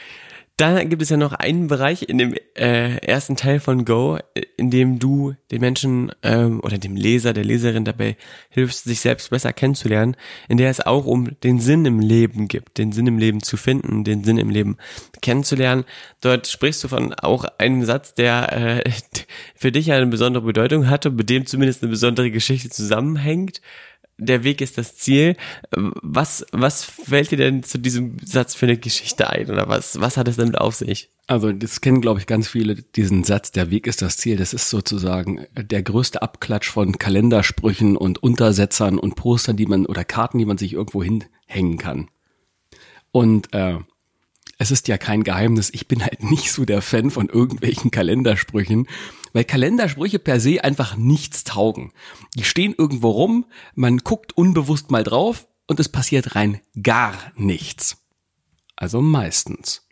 da 0.57 0.85
gibt 0.85 1.03
es 1.03 1.11
ja 1.11 1.19
noch 1.19 1.35
einen 1.35 1.67
Bereich 1.67 2.09
in 2.09 2.17
dem 2.17 2.35
äh, 2.55 2.97
ersten 3.05 3.37
Teil 3.37 3.61
von 3.61 3.85
Go, 3.85 4.19
in 4.57 4.71
dem 4.71 4.99
du 4.99 5.35
den 5.51 5.61
Menschen 5.61 6.13
ähm, 6.23 6.61
oder 6.63 6.79
dem 6.79 6.97
Leser, 6.97 7.35
der 7.35 7.45
Leserin 7.45 7.85
dabei 7.85 8.17
hilfst, 8.49 8.85
sich 8.85 9.01
selbst 9.01 9.29
besser 9.29 9.53
kennenzulernen, 9.53 10.17
in 10.49 10.57
der 10.57 10.71
es 10.71 10.81
auch 10.81 11.05
um 11.05 11.39
den 11.41 11.61
Sinn 11.61 11.85
im 11.85 12.01
Leben 12.01 12.49
gibt, 12.49 12.79
den 12.79 12.93
Sinn 12.93 13.07
im 13.07 13.19
Leben 13.19 13.43
zu 13.43 13.59
finden, 13.59 14.03
den 14.03 14.25
Sinn 14.25 14.39
im 14.39 14.49
Leben 14.49 14.79
kennenzulernen. 15.21 15.85
Dort 16.23 16.47
sprichst 16.47 16.83
du 16.85 16.89
von 16.89 17.13
auch 17.13 17.45
einem 17.59 17.85
Satz, 17.85 18.15
der 18.15 18.83
äh, 18.87 18.91
für 19.55 19.73
dich 19.73 19.93
eine 19.93 20.07
besondere 20.07 20.45
Bedeutung 20.45 20.89
hatte, 20.89 21.11
mit 21.11 21.29
dem 21.29 21.45
zumindest 21.45 21.83
eine 21.83 21.91
besondere 21.91 22.31
Geschichte 22.31 22.71
zusammenhängt 22.71 23.61
der 24.19 24.45
Weg 24.45 24.61
ist 24.61 24.79
das 24.79 24.97
Ziel. 24.97 25.37
Was, 25.71 26.47
was 26.53 26.85
fällt 26.85 27.31
dir 27.31 27.37
denn 27.37 27.63
zu 27.63 27.79
diesem 27.79 28.17
Satz 28.25 28.55
für 28.55 28.67
eine 28.67 28.79
Geschichte 28.79 29.29
ein 29.29 29.51
oder 29.51 29.69
was, 29.69 30.01
was 30.01 30.17
hat 30.17 30.29
es 30.29 30.37
damit 30.37 30.59
auf 30.59 30.75
sich? 30.75 31.11
Also 31.27 31.53
das 31.53 31.81
kennen, 31.81 32.01
glaube 32.01 32.21
ich, 32.21 32.27
ganz 32.27 32.49
viele, 32.49 32.77
diesen 32.77 33.25
Satz, 33.25 33.53
der 33.53 33.71
Weg 33.71 33.87
ist 33.87 34.01
das 34.01 34.17
Ziel. 34.17 34.37
Das 34.37 34.55
ist 34.55 34.71
sozusagen 34.71 35.47
der 35.55 35.83
größte 35.83 36.23
Abklatsch 36.23 36.71
von 36.71 36.99
Kalendersprüchen 36.99 37.97
und 37.97 38.23
Untersetzern 38.23 38.99
und 38.99 39.17
Postern, 39.17 39.57
die 39.57 39.67
man 39.67 39.87
oder 39.87 40.05
Karten, 40.05 40.39
die 40.39 40.47
man 40.47 40.59
sich 40.59 40.73
irgendwo 40.73 41.03
hinhängen 41.03 41.79
kann. 41.79 42.09
Und 43.11 43.53
äh, 43.53 43.79
es 44.59 44.71
ist 44.71 44.89
ja 44.89 44.99
kein 44.99 45.23
Geheimnis, 45.23 45.71
ich 45.73 45.89
bin 45.89 46.03
halt 46.03 46.23
nicht 46.31 46.53
so 46.53 46.65
der 46.65 46.83
Fan 46.83 47.11
von 47.11 47.29
irgendwelchen 47.29 47.91
Kalendersprüchen, 47.91 48.89
weil 49.33 49.45
Kalendersprüche 49.45 50.19
per 50.19 50.41
se 50.41 50.65
einfach 50.65 50.97
nichts 50.97 51.45
taugen. 51.45 51.93
Die 52.35 52.45
stehen 52.45 52.75
irgendwo 52.77 53.11
rum, 53.11 53.47
man 53.75 53.99
guckt 53.99 54.37
unbewusst 54.37 54.91
mal 54.91 55.05
drauf 55.05 55.47
und 55.67 55.81
es 55.81 55.89
passiert 55.89 56.35
rein 56.35 56.61
gar 56.83 57.17
nichts. 57.37 57.99
Also 58.77 59.01
meistens. 59.01 59.86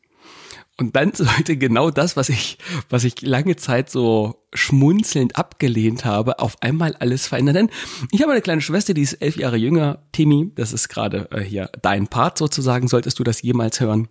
Und 0.76 0.96
dann 0.96 1.12
sollte 1.14 1.56
genau 1.56 1.90
das, 1.90 2.16
was 2.16 2.28
ich, 2.28 2.58
was 2.88 3.04
ich 3.04 3.22
lange 3.22 3.56
Zeit 3.56 3.90
so 3.90 4.44
schmunzelnd 4.52 5.36
abgelehnt 5.36 6.04
habe, 6.04 6.38
auf 6.38 6.56
einmal 6.62 6.94
alles 6.96 7.26
verändern. 7.26 7.54
Denn 7.54 7.70
ich 8.10 8.22
habe 8.22 8.32
eine 8.32 8.42
kleine 8.42 8.60
Schwester, 8.60 8.94
die 8.94 9.02
ist 9.02 9.14
elf 9.14 9.36
Jahre 9.36 9.56
jünger, 9.56 10.02
Timmy, 10.12 10.50
das 10.54 10.72
ist 10.72 10.88
gerade 10.88 11.28
äh, 11.30 11.40
hier 11.40 11.70
dein 11.82 12.08
Part 12.08 12.38
sozusagen, 12.38 12.88
solltest 12.88 13.18
du 13.18 13.24
das 13.24 13.42
jemals 13.42 13.80
hören, 13.80 14.08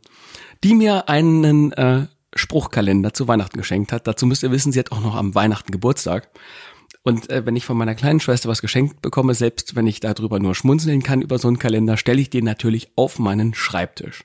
die 0.63 0.75
mir 0.75 1.09
einen 1.09 1.71
äh, 1.73 2.07
Spruchkalender 2.35 3.13
zu 3.13 3.27
Weihnachten 3.27 3.57
geschenkt 3.57 3.91
hat. 3.91 4.07
Dazu 4.07 4.25
müsst 4.25 4.43
ihr 4.43 4.51
wissen, 4.51 4.71
sie 4.71 4.79
hat 4.79 4.91
auch 4.91 5.01
noch 5.01 5.15
am 5.15 5.35
Weihnachten 5.35 5.71
Geburtstag. 5.71 6.29
Und 7.03 7.29
äh, 7.29 7.45
wenn 7.45 7.55
ich 7.55 7.65
von 7.65 7.77
meiner 7.77 7.95
kleinen 7.95 8.21
Schwester 8.21 8.49
was 8.49 8.61
geschenkt 8.61 9.01
bekomme, 9.01 9.33
selbst 9.33 9.75
wenn 9.75 9.87
ich 9.87 9.99
darüber 9.99 10.39
nur 10.39 10.55
schmunzeln 10.55 11.03
kann 11.03 11.21
über 11.21 11.37
so 11.37 11.49
einen 11.49 11.59
Kalender, 11.59 11.97
stelle 11.97 12.21
ich 12.21 12.29
den 12.29 12.45
natürlich 12.45 12.91
auf 12.95 13.19
meinen 13.19 13.53
Schreibtisch. 13.53 14.23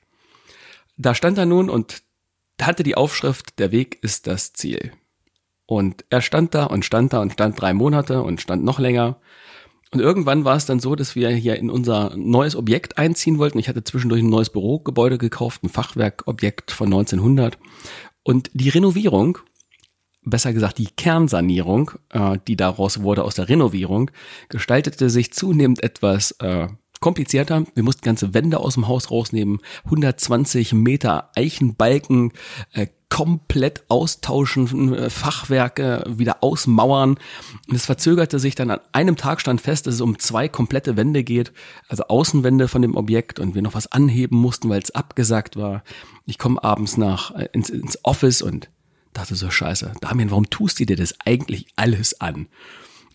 Da 0.97 1.14
stand 1.14 1.38
er 1.38 1.47
nun 1.47 1.71
und 1.71 2.02
hatte 2.67 2.83
die 2.83 2.97
Aufschrift, 2.97 3.59
der 3.59 3.73
Weg 3.73 3.99
ist 4.03 4.27
das 4.27 4.53
Ziel. 4.53 4.93
Und 5.67 6.05
er 6.11 6.23
stand 6.23 6.55
da 6.55 6.65
und 6.65 6.85
stand 6.85 7.12
da 7.12 7.21
und 7.21 7.33
stand 7.33 7.61
drei 7.61 7.75
Monate 7.75 8.23
und 8.23 8.41
stand 8.41 8.65
noch 8.65 8.79
länger. 8.79 9.21
Und 9.91 10.00
irgendwann 10.00 10.45
war 10.45 10.57
es 10.57 10.67
dann 10.67 10.81
so, 10.81 10.95
dass 10.95 11.15
wir 11.15 11.31
hier 11.31 11.57
in 11.57 11.71
unser 11.71 12.15
neues 12.17 12.57
Objekt 12.57 12.99
einziehen 12.99 13.38
wollten. 13.38 13.59
Ich 13.59 13.69
hatte 13.69 13.85
zwischendurch 13.85 14.23
ein 14.23 14.29
neues 14.29 14.50
Bürogebäude 14.50 15.19
gekauft, 15.19 15.62
ein 15.62 15.69
Fachwerkobjekt 15.69 16.71
von 16.71 16.87
1900. 16.87 17.59
Und 18.23 18.50
die 18.53 18.69
Renovierung, 18.69 19.38
besser 20.23 20.53
gesagt 20.53 20.79
die 20.79 20.88
Kernsanierung, 20.88 21.93
äh, 22.11 22.38
die 22.47 22.57
daraus 22.57 23.03
wurde 23.03 23.25
aus 23.25 23.35
der 23.35 23.49
Renovierung, 23.49 24.11
gestaltete 24.50 25.09
sich 25.09 25.33
zunehmend 25.33 25.83
etwas 25.83 26.33
äh, 26.41 26.69
komplizierter. 27.00 27.64
Wir 27.75 27.83
mussten 27.83 28.02
ganze 28.02 28.35
Wände 28.35 28.59
aus 28.59 28.75
dem 28.75 28.88
Haus 28.88 29.11
rausnehmen, 29.11 29.61
120 29.85 30.73
Meter 30.75 31.31
Eichenbalken 31.35 32.33
äh, 32.73 32.88
komplett 33.11 33.85
austauschen, 33.88 34.95
äh, 34.95 35.11
Fachwerke 35.11 36.05
wieder 36.09 36.43
ausmauern. 36.43 37.19
Und 37.69 37.75
es 37.75 37.87
verzögerte 37.87 38.38
sich 38.38 38.55
dann 38.55 38.71
an 38.71 38.81
einem 38.93 39.17
Tag 39.17 39.40
stand 39.40 39.61
fest, 39.61 39.87
dass 39.87 39.95
es 39.95 40.00
um 40.00 40.19
zwei 40.19 40.49
komplette 40.49 40.97
Wände 40.97 41.25
geht, 41.25 41.52
also 41.88 42.05
Außenwände 42.05 42.69
von 42.69 42.83
dem 42.83 42.97
Objekt 42.97 43.40
und 43.40 43.55
wir 43.55 43.62
noch 43.62 43.75
was 43.75 43.90
anheben 43.90 44.37
mussten, 44.37 44.69
weil 44.69 44.83
es 44.83 44.90
abgesagt 44.90 45.57
war. 45.57 45.83
Ich 46.26 46.38
komme 46.38 46.62
abends 46.62 46.97
nach 46.97 47.35
äh, 47.35 47.49
ins, 47.52 47.71
ins 47.71 48.05
Office 48.05 48.43
und 48.43 48.69
dachte 49.14 49.35
so, 49.35 49.50
scheiße, 49.50 49.95
Damien, 50.00 50.31
warum 50.31 50.50
tust 50.50 50.78
du 50.81 50.87
dir 50.87 50.97
das 50.97 51.14
eigentlich 51.25 51.67
alles 51.76 52.21
an? 52.21 52.47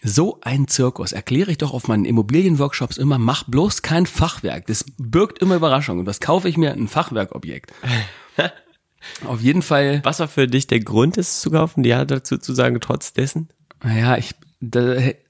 So 0.06 0.40
ein 0.42 0.68
Zirkus 0.68 1.14
erkläre 1.14 1.52
ich 1.52 1.58
doch 1.58 1.74
auf 1.74 1.88
meinen 1.88 2.04
Immobilienworkshops 2.04 2.98
immer, 2.98 3.18
mach 3.18 3.46
bloß 3.46 3.82
kein 3.84 4.06
Fachwerk. 4.06 4.68
Das 4.68 4.84
birgt 4.98 5.40
immer 5.40 5.56
Überraschungen. 5.56 6.06
Was 6.06 6.20
kaufe 6.20 6.50
ich 6.50 6.58
mir? 6.58 6.74
Ein 6.74 6.90
Fachwerkobjekt. 6.90 7.72
auf 9.26 9.40
jeden 9.40 9.62
Fall. 9.62 10.02
Was 10.04 10.20
war 10.20 10.28
für 10.28 10.48
dich 10.48 10.68
der 10.68 10.82
Grund, 10.82 11.18
es 11.18 11.40
zu 11.40 11.52
kaufen? 11.52 11.86
Ja, 11.86 12.04
dazu 12.04 12.38
zu 12.38 12.54
sagen, 12.54 12.82
trotz 12.82 13.14
dessen? 13.14 13.48
Naja, 13.82 14.18
ich, 14.18 14.36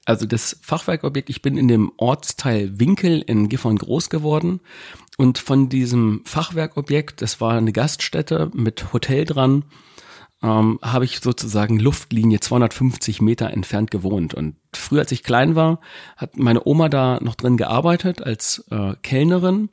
also 0.06 0.26
das 0.26 0.58
Fachwerkobjekt, 0.60 1.30
ich 1.30 1.40
bin 1.40 1.56
in 1.56 1.68
dem 1.68 1.92
Ortsteil 1.96 2.80
Winkel 2.80 3.22
in 3.22 3.48
Gifhorn 3.48 3.78
groß 3.78 4.10
geworden. 4.10 4.60
Und 5.16 5.38
von 5.38 5.68
diesem 5.68 6.22
Fachwerkobjekt, 6.24 7.22
das 7.22 7.40
war 7.40 7.52
eine 7.52 7.72
Gaststätte 7.72 8.50
mit 8.52 8.92
Hotel 8.92 9.24
dran, 9.24 9.64
ähm, 10.44 10.78
habe 10.82 11.06
ich 11.06 11.20
sozusagen 11.20 11.78
Luftlinie 11.78 12.38
250 12.38 13.22
Meter 13.22 13.50
entfernt 13.50 13.90
gewohnt. 13.90 14.34
Und 14.34 14.56
früher, 14.74 15.00
als 15.00 15.12
ich 15.12 15.22
klein 15.22 15.56
war, 15.56 15.80
hat 16.16 16.36
meine 16.36 16.66
Oma 16.66 16.90
da 16.90 17.18
noch 17.22 17.34
drin 17.34 17.56
gearbeitet 17.56 18.22
als 18.22 18.64
äh, 18.70 18.94
Kellnerin. 19.02 19.70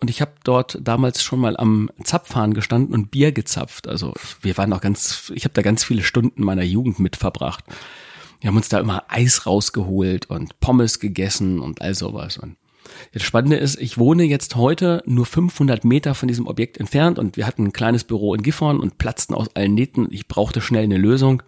Und 0.00 0.08
ich 0.08 0.22
habe 0.22 0.32
dort 0.42 0.78
damals 0.82 1.22
schon 1.22 1.40
mal 1.40 1.56
am 1.56 1.90
Zapfhahn 2.02 2.54
gestanden 2.54 2.94
und 2.94 3.10
Bier 3.10 3.32
gezapft. 3.32 3.86
Also 3.86 4.14
wir 4.40 4.56
waren 4.56 4.70
noch 4.70 4.80
ganz, 4.80 5.30
ich 5.34 5.44
habe 5.44 5.54
da 5.54 5.62
ganz 5.62 5.84
viele 5.84 6.02
Stunden 6.02 6.42
meiner 6.42 6.64
Jugend 6.64 6.98
mit 6.98 7.16
verbracht. 7.16 7.64
Wir 8.40 8.48
haben 8.48 8.56
uns 8.56 8.68
da 8.68 8.80
immer 8.80 9.04
Eis 9.08 9.46
rausgeholt 9.46 10.28
und 10.30 10.58
Pommes 10.60 11.00
gegessen 11.00 11.60
und 11.60 11.82
all 11.82 11.94
sowas. 11.94 12.38
Und 12.38 12.56
das 13.12 13.22
Spannende 13.22 13.56
ist, 13.56 13.80
ich 13.80 13.98
wohne 13.98 14.24
jetzt 14.24 14.56
heute 14.56 15.02
nur 15.06 15.26
500 15.26 15.84
Meter 15.84 16.14
von 16.14 16.28
diesem 16.28 16.46
Objekt 16.46 16.78
entfernt 16.78 17.18
und 17.18 17.36
wir 17.36 17.46
hatten 17.46 17.66
ein 17.66 17.72
kleines 17.72 18.04
Büro 18.04 18.34
in 18.34 18.42
Gifhorn 18.42 18.80
und 18.80 18.98
platzten 18.98 19.34
aus 19.34 19.54
allen 19.54 19.74
Nähten. 19.74 20.08
Ich 20.10 20.28
brauchte 20.28 20.60
schnell 20.60 20.84
eine 20.84 20.98
Lösung. 20.98 21.42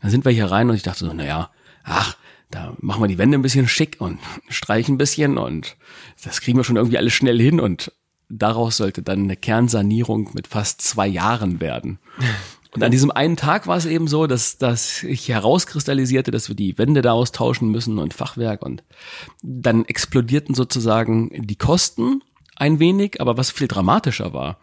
Dann 0.00 0.10
sind 0.10 0.24
wir 0.24 0.32
hier 0.32 0.50
rein 0.50 0.70
und 0.70 0.76
ich 0.76 0.82
dachte 0.82 1.04
so, 1.04 1.12
naja, 1.12 1.50
ach, 1.84 2.16
da 2.50 2.74
machen 2.80 3.02
wir 3.02 3.08
die 3.08 3.18
Wände 3.18 3.38
ein 3.38 3.42
bisschen 3.42 3.68
schick 3.68 3.96
und 3.98 4.18
streichen 4.48 4.94
ein 4.94 4.98
bisschen 4.98 5.38
und 5.38 5.76
das 6.24 6.40
kriegen 6.40 6.58
wir 6.58 6.64
schon 6.64 6.76
irgendwie 6.76 6.98
alles 6.98 7.12
schnell 7.12 7.40
hin 7.40 7.60
und 7.60 7.92
daraus 8.28 8.76
sollte 8.76 9.02
dann 9.02 9.24
eine 9.24 9.36
Kernsanierung 9.36 10.30
mit 10.34 10.46
fast 10.46 10.82
zwei 10.82 11.06
Jahren 11.06 11.60
werden. 11.60 11.98
Und 12.74 12.84
an 12.84 12.92
diesem 12.92 13.10
einen 13.10 13.36
Tag 13.36 13.66
war 13.66 13.76
es 13.76 13.86
eben 13.86 14.06
so, 14.06 14.26
dass, 14.26 14.58
dass 14.58 15.02
ich 15.02 15.28
herauskristallisierte, 15.28 16.30
dass 16.30 16.48
wir 16.48 16.54
die 16.54 16.78
Wände 16.78 17.02
da 17.02 17.12
austauschen 17.12 17.70
müssen 17.70 17.98
und 17.98 18.14
Fachwerk. 18.14 18.62
Und 18.62 18.84
dann 19.42 19.84
explodierten 19.84 20.54
sozusagen 20.54 21.30
die 21.46 21.56
Kosten 21.56 22.22
ein 22.56 22.78
wenig, 22.78 23.20
aber 23.20 23.36
was 23.36 23.50
viel 23.50 23.66
dramatischer 23.66 24.32
war, 24.32 24.58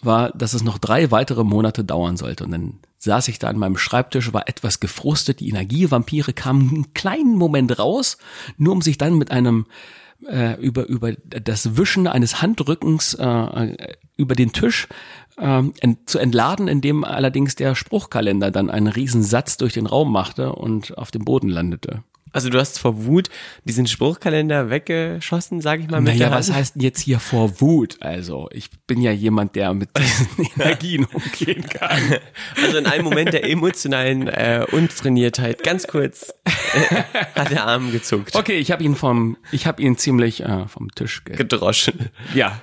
war, 0.00 0.30
dass 0.30 0.54
es 0.54 0.64
noch 0.64 0.78
drei 0.78 1.10
weitere 1.10 1.44
Monate 1.44 1.84
dauern 1.84 2.16
sollte. 2.16 2.44
Und 2.44 2.52
dann 2.52 2.78
saß 2.98 3.28
ich 3.28 3.38
da 3.38 3.48
an 3.48 3.58
meinem 3.58 3.76
Schreibtisch, 3.76 4.32
war 4.32 4.48
etwas 4.48 4.80
gefrustet, 4.80 5.40
die 5.40 5.48
Energievampire 5.48 6.32
kamen 6.32 6.70
einen 6.70 6.94
kleinen 6.94 7.36
Moment 7.36 7.78
raus, 7.78 8.16
nur 8.56 8.72
um 8.72 8.80
sich 8.80 8.96
dann 8.96 9.18
mit 9.18 9.30
einem 9.30 9.66
äh, 10.26 10.58
über, 10.60 10.86
über 10.86 11.12
das 11.12 11.76
Wischen 11.76 12.06
eines 12.06 12.40
Handrückens 12.40 13.14
äh, 13.14 13.76
über 14.16 14.34
den 14.34 14.52
Tisch 14.52 14.88
ähm, 15.38 15.72
ent, 15.80 16.08
zu 16.08 16.18
entladen, 16.18 16.68
indem 16.68 17.04
allerdings 17.04 17.56
der 17.56 17.74
Spruchkalender 17.74 18.50
dann 18.50 18.70
einen 18.70 18.88
Riesensatz 18.88 19.56
durch 19.56 19.72
den 19.72 19.86
Raum 19.86 20.12
machte 20.12 20.52
und 20.52 20.96
auf 20.98 21.10
dem 21.10 21.24
Boden 21.24 21.48
landete. 21.48 22.02
Also 22.34 22.50
du 22.50 22.58
hast 22.58 22.80
vor 22.80 23.04
Wut 23.04 23.30
diesen 23.62 23.86
Spruchkalender 23.86 24.68
weggeschossen, 24.68 25.60
sage 25.60 25.82
ich 25.82 25.88
mal. 25.88 26.00
Mit 26.00 26.18
naja, 26.18 26.32
was 26.32 26.50
heißt 26.50 26.74
jetzt 26.80 27.00
hier 27.00 27.20
vor 27.20 27.60
Wut? 27.60 27.98
Also 28.00 28.48
ich 28.50 28.70
bin 28.88 29.00
ja 29.00 29.12
jemand, 29.12 29.54
der 29.54 29.72
mit 29.72 29.90
diesen 29.96 30.26
Energien 30.56 31.06
umgehen 31.06 31.64
kann. 31.68 31.94
Also 32.60 32.78
in 32.78 32.86
einem 32.86 33.04
Moment 33.04 33.32
der 33.32 33.48
emotionalen 33.48 34.26
äh, 34.26 34.66
Untrainiertheit, 34.72 35.62
ganz 35.62 35.86
kurz, 35.86 36.34
äh, 36.44 37.02
hat 37.34 37.50
der 37.50 37.66
Arm 37.66 37.92
gezuckt. 37.92 38.34
Okay, 38.34 38.58
ich 38.58 38.72
habe 38.72 38.82
ihn 38.82 38.96
vom, 38.96 39.36
ich 39.52 39.66
habe 39.66 39.80
ihn 39.80 39.96
ziemlich 39.96 40.42
äh, 40.42 40.66
vom 40.66 40.90
Tisch 40.92 41.24
ge 41.24 41.36
gedroschen. 41.36 42.10
Ja. 42.34 42.60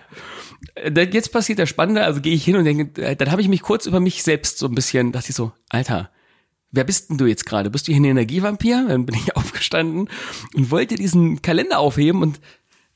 Äh, 0.75 1.07
jetzt 1.11 1.31
passiert 1.31 1.59
der 1.59 1.65
Spannende, 1.65 2.03
also 2.03 2.21
gehe 2.21 2.33
ich 2.33 2.43
hin 2.43 2.55
und 2.55 2.65
denke, 2.65 3.01
äh, 3.01 3.15
dann 3.15 3.31
habe 3.31 3.41
ich 3.41 3.47
mich 3.47 3.61
kurz 3.61 3.85
über 3.85 3.99
mich 3.99 4.23
selbst 4.23 4.57
so 4.57 4.67
ein 4.67 4.75
bisschen, 4.75 5.11
dachte 5.11 5.29
ich 5.29 5.35
so, 5.35 5.51
Alter, 5.69 6.11
wer 6.71 6.83
bist 6.83 7.09
denn 7.09 7.17
du 7.17 7.25
jetzt 7.25 7.45
gerade? 7.45 7.69
Bist 7.69 7.87
du 7.87 7.91
hier 7.91 8.01
ein 8.01 8.05
Energievampir? 8.05 8.85
Dann 8.87 9.05
bin 9.05 9.15
ich 9.15 9.35
aufgestanden 9.35 10.09
und 10.53 10.71
wollte 10.71 10.95
diesen 10.95 11.41
Kalender 11.41 11.79
aufheben 11.79 12.21
und 12.21 12.39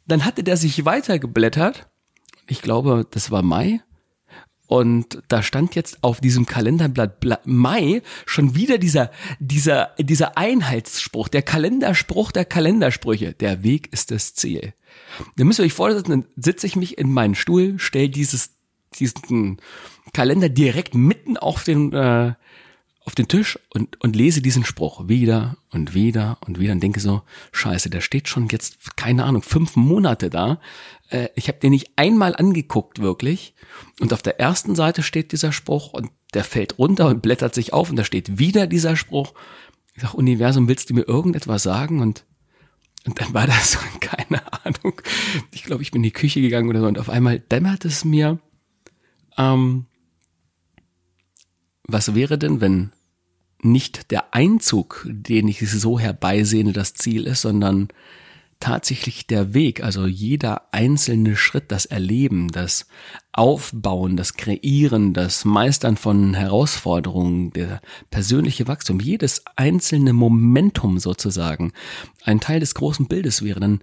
dann 0.08 0.26
hatte 0.26 0.44
der 0.44 0.58
sich 0.58 0.86
weitergeblättert. 0.86 1.88
Ich 2.48 2.62
glaube, 2.62 3.08
das 3.10 3.32
war 3.32 3.42
Mai. 3.42 3.82
Und 4.68 5.22
da 5.28 5.44
stand 5.44 5.76
jetzt 5.76 6.04
auf 6.04 6.22
diesem 6.22 6.46
Kalenderblatt 6.46 7.46
Mai 7.46 8.02
schon 8.26 8.56
wieder 8.56 8.78
dieser, 8.78 9.12
dieser, 9.40 9.92
dieser 10.00 10.38
Einheitsspruch, 10.38 11.28
der 11.28 11.44
Kalenderspruch 11.44 12.32
der 12.32 12.46
Kalendersprüche. 12.46 13.34
Der 13.34 13.64
Weg 13.64 13.92
ist 13.94 14.12
das 14.12 14.34
Ziel. 14.34 14.74
Da 15.38 15.44
müsst 15.44 15.60
ihr 15.60 15.66
euch 15.66 15.74
vorstellen, 15.74 16.04
dann 16.08 16.26
sitze 16.36 16.68
ich 16.68 16.76
mich 16.76 16.98
in 16.98 17.12
meinen 17.12 17.36
Stuhl, 17.36 17.76
stell 17.78 18.10
dieses, 18.10 18.56
diesen 18.98 19.58
Kalender 20.14 20.50
direkt 20.50 20.96
mitten 20.96 21.38
auf 21.38 21.64
den, 21.64 21.94
äh, 21.94 22.34
auf 23.06 23.14
den 23.14 23.28
Tisch 23.28 23.60
und, 23.70 24.02
und 24.02 24.16
lese 24.16 24.42
diesen 24.42 24.66
Spruch 24.66 25.08
wieder 25.08 25.58
und 25.70 25.94
wieder 25.94 26.40
und 26.46 26.60
wieder 26.60 26.74
und 26.74 26.82
denke 26.82 27.00
so, 27.00 27.22
scheiße, 27.52 27.92
der 27.92 28.02
steht 28.02 28.28
schon 28.28 28.48
jetzt, 28.50 28.98
keine 28.98 29.26
Ahnung, 29.26 29.44
fünf 29.44 29.76
Monate 29.76 30.32
da. 30.32 30.60
Äh, 31.10 31.30
ich 31.36 31.48
habe 31.48 31.60
den 31.60 31.70
nicht 31.70 31.92
einmal 31.98 32.36
angeguckt, 32.36 33.00
wirklich. 33.00 33.54
Und 34.00 34.12
auf 34.12 34.24
der 34.24 34.40
ersten 34.40 34.76
Seite 34.76 35.04
steht 35.04 35.32
dieser 35.32 35.52
Spruch 35.52 35.94
und 35.94 36.10
der 36.34 36.44
fällt 36.44 36.80
runter 36.80 37.08
und 37.08 37.22
blättert 37.22 37.54
sich 37.54 37.74
auf 37.74 37.92
und 37.92 37.96
da 37.96 38.04
steht 38.04 38.40
wieder 38.40 38.66
dieser 38.66 38.96
Spruch. 38.96 39.36
Ich 39.94 40.02
sag, 40.02 40.16
Universum, 40.16 40.68
willst 40.68 40.90
du 40.90 40.96
mir 40.96 41.08
irgendetwas 41.08 41.62
sagen? 41.62 42.02
Und, 42.02 42.26
und 43.06 43.22
dann 43.22 43.36
war 43.36 43.46
das 43.46 43.74
so, 43.74 43.80
keine 44.00 44.42
Ahnung. 44.66 45.00
Ich 45.52 45.64
glaube, 45.64 45.84
ich 45.84 45.92
bin 45.92 46.00
in 46.00 46.10
die 46.10 46.12
Küche 46.12 46.42
gegangen 46.42 46.70
oder 46.70 46.80
so 46.80 46.88
und 46.88 46.98
auf 46.98 47.10
einmal 47.10 47.38
dämmert 47.38 47.86
es 47.86 48.04
mir, 48.04 48.40
ähm, 49.38 49.86
was 51.88 52.16
wäre 52.16 52.40
denn, 52.40 52.62
wenn 52.62 52.92
nicht 53.66 54.12
der 54.12 54.34
Einzug, 54.34 55.06
den 55.10 55.48
ich 55.48 55.70
so 55.70 56.00
herbeisehne, 56.00 56.72
das 56.72 56.94
Ziel 56.94 57.26
ist, 57.26 57.42
sondern 57.42 57.90
tatsächlich 58.60 59.28
der 59.28 59.54
Weg, 59.54 59.84
also 59.84 60.06
jeder 60.06 60.74
einzelne 60.74 61.36
Schritt, 61.36 61.66
das 61.72 61.86
Erleben, 61.86 62.48
das 62.48 62.88
Aufbauen, 63.34 64.16
das 64.16 64.36
Kreieren, 64.36 65.14
das 65.14 65.44
Meistern 65.44 65.98
von 65.98 66.34
Herausforderungen, 66.34 67.52
der 67.52 67.82
persönliche 68.12 68.68
Wachstum, 68.68 69.00
jedes 69.00 69.44
einzelne 69.56 70.14
Momentum 70.14 71.00
sozusagen 71.00 71.74
ein 72.24 72.40
Teil 72.40 72.60
des 72.60 72.76
großen 72.76 73.08
Bildes 73.08 73.44
wäre, 73.44 73.60
dann 73.60 73.82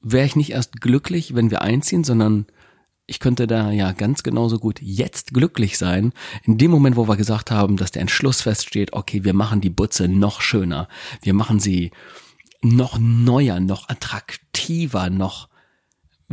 wäre 0.00 0.26
ich 0.26 0.36
nicht 0.36 0.50
erst 0.50 0.80
glücklich, 0.80 1.34
wenn 1.34 1.50
wir 1.50 1.62
einziehen, 1.62 2.02
sondern 2.02 2.46
ich 3.06 3.20
könnte 3.20 3.46
da 3.46 3.70
ja 3.70 3.92
ganz 3.92 4.22
genauso 4.22 4.58
gut 4.58 4.80
jetzt 4.80 5.34
glücklich 5.34 5.76
sein, 5.78 6.12
in 6.44 6.58
dem 6.58 6.70
Moment, 6.70 6.96
wo 6.96 7.08
wir 7.08 7.16
gesagt 7.16 7.50
haben, 7.50 7.76
dass 7.76 7.90
der 7.90 8.02
Entschluss 8.02 8.42
feststeht, 8.42 8.92
okay, 8.92 9.24
wir 9.24 9.34
machen 9.34 9.60
die 9.60 9.70
Butze 9.70 10.08
noch 10.08 10.40
schöner, 10.40 10.88
wir 11.20 11.34
machen 11.34 11.60
sie 11.60 11.90
noch 12.62 12.98
neuer, 12.98 13.60
noch 13.60 13.88
attraktiver, 13.88 15.10
noch 15.10 15.48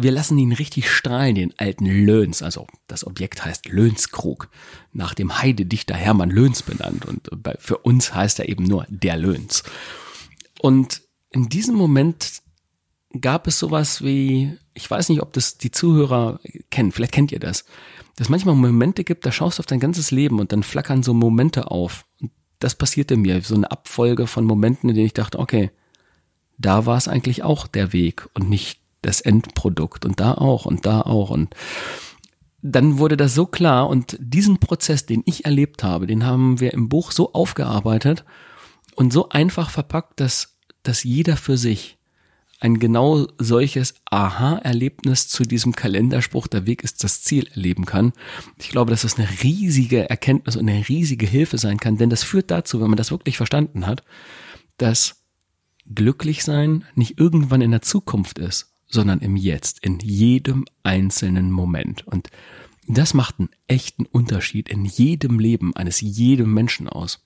wir 0.02 0.12
lassen 0.12 0.38
ihn 0.38 0.54
richtig 0.54 0.90
strahlen, 0.90 1.36
den 1.36 1.54
alten 1.58 1.86
Löns. 1.86 2.42
Also 2.42 2.68
das 2.88 3.06
Objekt 3.06 3.44
heißt 3.44 3.68
Lönskrug, 3.68 4.50
nach 4.94 5.14
dem 5.14 5.42
Heidedichter 5.42 5.96
Hermann 5.96 6.30
Löns 6.30 6.64
benannt. 6.64 7.06
Und 7.06 7.28
für 7.60 7.80
uns 7.80 8.14
heißt 8.14 8.40
er 8.40 8.48
eben 8.48 8.64
nur 8.64 8.86
der 8.88 9.18
Löns. 9.18 9.64
Und 10.62 11.02
in 11.32 11.50
diesem 11.50 11.76
Moment 11.76 12.42
gab 13.20 13.48
es 13.48 13.60
sowas 13.60 14.04
wie, 14.04 14.58
ich 14.74 14.90
weiß 14.90 15.10
nicht, 15.10 15.22
ob 15.22 15.34
das 15.34 15.58
die 15.58 15.72
Zuhörer 15.72 16.40
kennen, 16.70 16.92
vielleicht 16.92 17.14
kennt 17.14 17.32
ihr 17.32 17.40
das, 17.40 17.66
dass 18.16 18.30
manchmal 18.30 18.56
Momente 18.56 19.04
gibt, 19.04 19.26
da 19.26 19.32
schaust 19.32 19.58
du 19.58 19.62
auf 19.62 19.66
dein 19.66 19.80
ganzes 19.80 20.12
Leben 20.12 20.40
und 20.40 20.52
dann 20.52 20.64
flackern 20.64 21.04
so 21.04 21.14
Momente 21.14 21.72
auf. 21.72 22.06
Und 22.22 22.32
das 22.60 22.76
passierte 22.76 23.16
mir, 23.16 23.42
so 23.42 23.56
eine 23.56 23.72
Abfolge 23.72 24.28
von 24.28 24.46
Momenten, 24.46 24.90
in 24.90 24.96
denen 24.96 25.08
ich 25.08 25.14
dachte, 25.14 25.40
okay, 25.40 25.72
da 26.58 26.86
war 26.86 26.98
es 26.98 27.08
eigentlich 27.08 27.44
auch 27.44 27.68
der 27.68 27.94
Weg 27.94 28.28
und 28.34 28.50
nicht 28.50 28.82
das 29.02 29.22
Endprodukt 29.22 30.06
und 30.06 30.20
da 30.20 30.34
auch 30.34 30.66
und 30.66 30.86
da 30.86 31.02
auch 31.02 31.30
und 31.30 31.56
dann 32.62 32.98
wurde 32.98 33.16
das 33.16 33.34
so 33.34 33.46
klar 33.46 33.88
und 33.88 34.18
diesen 34.20 34.60
Prozess, 34.60 35.06
den 35.06 35.24
ich 35.26 35.46
erlebt 35.46 35.84
habe, 35.84 36.08
den 36.08 36.26
haben 36.26 36.60
wir 36.60 36.74
im 36.74 36.90
Buch 36.90 37.14
so 37.14 37.32
aufgearbeitet 37.32 38.26
und 38.96 39.14
so 39.14 39.30
einfach 39.30 39.70
verpackt, 39.70 40.20
dass, 40.20 40.58
dass 40.84 41.06
jeder 41.06 41.38
für 41.38 41.58
sich 41.58 41.99
ein 42.60 42.80
genau 42.80 43.28
solches 43.38 43.96
Aha-Erlebnis 44.06 45.30
zu 45.30 45.44
diesem 45.44 45.76
Kalenderspruch, 45.76 46.48
der 46.48 46.66
Weg 46.66 46.84
ist 46.84 47.04
das 47.04 47.22
Ziel, 47.22 47.48
erleben 47.54 47.86
kann. 47.86 48.12
Ich 48.58 48.70
glaube, 48.70 48.92
dass 48.92 49.04
das 49.04 49.18
eine 49.18 49.30
riesige 49.44 50.10
Erkenntnis 50.10 50.58
und 50.58 50.70
eine 50.70 50.88
riesige 50.88 51.26
Hilfe 51.26 51.58
sein 51.58 51.80
kann, 51.80 51.98
denn 51.98 52.10
das 52.10 52.24
führt 52.24 52.52
dazu, 52.52 52.82
wenn 52.82 52.90
man 52.90 52.98
das 52.98 53.12
wirklich 53.12 53.38
verstanden 53.38 53.88
hat, 53.88 54.04
dass 54.78 55.24
glücklich 55.94 56.44
sein 56.44 56.84
nicht 56.96 57.20
irgendwann 57.20 57.62
in 57.62 57.72
der 57.72 57.82
Zukunft 57.82 58.40
ist, 58.40 58.74
sondern 58.88 59.20
im 59.20 59.36
Jetzt, 59.36 59.84
in 59.84 60.00
jedem 60.00 60.66
einzelnen 60.84 61.52
Moment. 61.52 62.06
Und 62.08 62.30
das 62.88 63.14
macht 63.14 63.40
einen 63.40 63.50
echten 63.68 64.06
Unterschied 64.06 64.68
in 64.68 64.84
jedem 64.84 65.40
Leben 65.40 65.76
eines 65.76 66.02
jedem 66.02 66.54
Menschen 66.54 66.90
aus. 66.90 67.26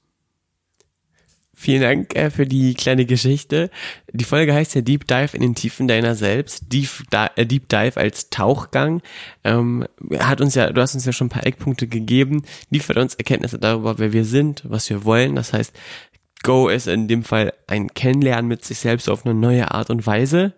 Vielen 1.56 1.82
Dank 1.82 2.16
äh, 2.16 2.32
für 2.32 2.48
die 2.48 2.74
kleine 2.74 3.06
Geschichte. 3.06 3.70
Die 4.12 4.24
Folge 4.24 4.54
heißt 4.54 4.74
ja 4.74 4.82
Deep 4.82 5.08
Dive 5.08 5.36
in 5.36 5.42
den 5.42 5.54
Tiefen 5.54 5.88
deiner 5.88 6.16
selbst. 6.16 6.74
Deep, 6.74 6.90
äh, 7.12 7.46
Deep 7.46 7.70
Dive 7.70 7.96
als 7.98 8.32
Tauchgang. 8.32 9.02
Ähm, 9.44 9.86
hat 10.18 10.42
uns 10.42 10.56
ja, 10.56 10.72
du 10.72 10.82
hast 10.82 10.96
uns 10.96 11.06
ja 11.06 11.14
schon 11.14 11.28
ein 11.28 11.30
paar 11.30 11.46
Eckpunkte 11.46 11.88
gegeben, 11.88 12.44
liefert 12.72 12.98
uns 12.98 13.14
Erkenntnisse 13.14 13.60
darüber, 13.60 14.00
wer 14.00 14.14
wir 14.14 14.26
sind, 14.26 14.64
was 14.66 14.90
wir 14.90 15.06
wollen. 15.06 15.36
Das 15.36 15.54
heißt, 15.54 15.74
Go 16.44 16.68
ist 16.68 16.88
in 16.88 17.08
dem 17.08 17.24
Fall 17.24 17.54
ein 17.68 17.88
Kennenlernen 17.94 18.48
mit 18.48 18.66
sich 18.66 18.78
selbst 18.78 19.10
auf 19.10 19.26
eine 19.26 19.34
neue 19.34 19.72
Art 19.72 19.90
und 19.90 20.06
Weise. 20.06 20.54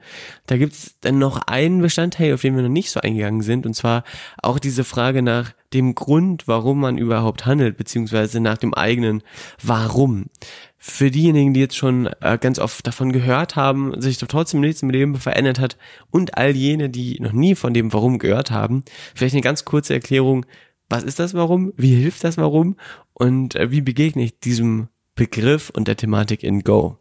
Da 0.48 0.58
gibt's 0.58 0.98
dann 1.01 1.20
noch 1.20 1.38
einen 1.48 1.82
Bestandteil, 1.82 2.34
auf 2.34 2.42
den 2.42 2.56
wir 2.56 2.63
noch 2.63 2.70
nicht 2.70 2.92
so 2.92 3.00
eingegangen 3.00 3.42
sind, 3.42 3.65
und 3.65 3.75
zwar 3.75 4.04
auch 4.42 4.58
diese 4.58 4.84
Frage 4.84 5.22
nach 5.22 5.54
dem 5.74 5.94
Grund, 5.94 6.48
warum 6.48 6.80
man 6.80 6.98
überhaupt 6.98 7.46
handelt, 7.46 7.77
beziehungsweise 7.77 8.39
nach 8.39 8.58
dem 8.58 8.74
eigenen 8.74 9.22
Warum. 9.62 10.25
Für 10.77 11.12
diejenigen, 11.12 11.54
die 11.54 11.60
jetzt 11.60 11.77
schon 11.77 12.10
äh, 12.22 12.38
ganz 12.39 12.60
oft 12.60 12.86
davon 12.86 13.12
gehört 13.12 13.56
haben, 13.56 14.00
sich 14.01 14.18
doch 14.18 14.27
trotzdem 14.27 14.62
nichts 14.62 14.82
im 14.82 14.89
Leben 14.89 15.15
verändert 15.15 15.60
hat 15.60 15.77
und 16.12 16.38
all 16.38 16.56
jene, 16.56 16.89
die 16.89 17.20
noch 17.20 17.34
nie 17.34 17.56
von 17.56 17.74
dem 17.74 17.94
Warum 17.94 18.20
gehört 18.20 18.51
haben, 18.51 18.84
vielleicht 19.13 19.36
eine 19.36 19.42
ganz 19.42 19.65
kurze 19.65 19.94
Erklärung, 19.94 20.46
was 20.89 21.04
ist 21.04 21.20
das 21.20 21.34
Warum, 21.34 21.74
wie 21.77 21.96
hilft 21.96 22.24
das 22.24 22.38
Warum 22.38 22.77
und 23.13 23.56
äh, 23.56 23.72
wie 23.72 23.82
begegne 23.82 24.24
ich 24.24 24.39
diesem 24.39 24.89
Begriff 25.15 25.69
und 25.69 25.88
der 25.88 25.98
Thematik 25.98 26.43
in 26.43 26.62
Go? 26.62 26.98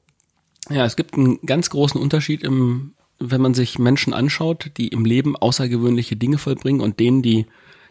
Ja, 0.71 0.85
es 0.85 0.97
gibt 0.97 1.15
einen 1.15 1.41
ganz 1.45 1.69
großen 1.71 2.01
Unterschied 2.01 2.43
im, 2.43 2.95
wenn 3.19 3.41
man 3.41 3.55
sich 3.55 3.79
Menschen 3.79 4.15
anschaut, 4.15 4.71
die 4.77 4.89
im 4.89 5.05
Leben 5.05 5.37
außergewöhnliche 5.37 6.17
Dinge 6.17 6.39
vollbringen 6.39 6.81
und 6.81 7.01
denen, 7.01 7.23
die 7.23 7.47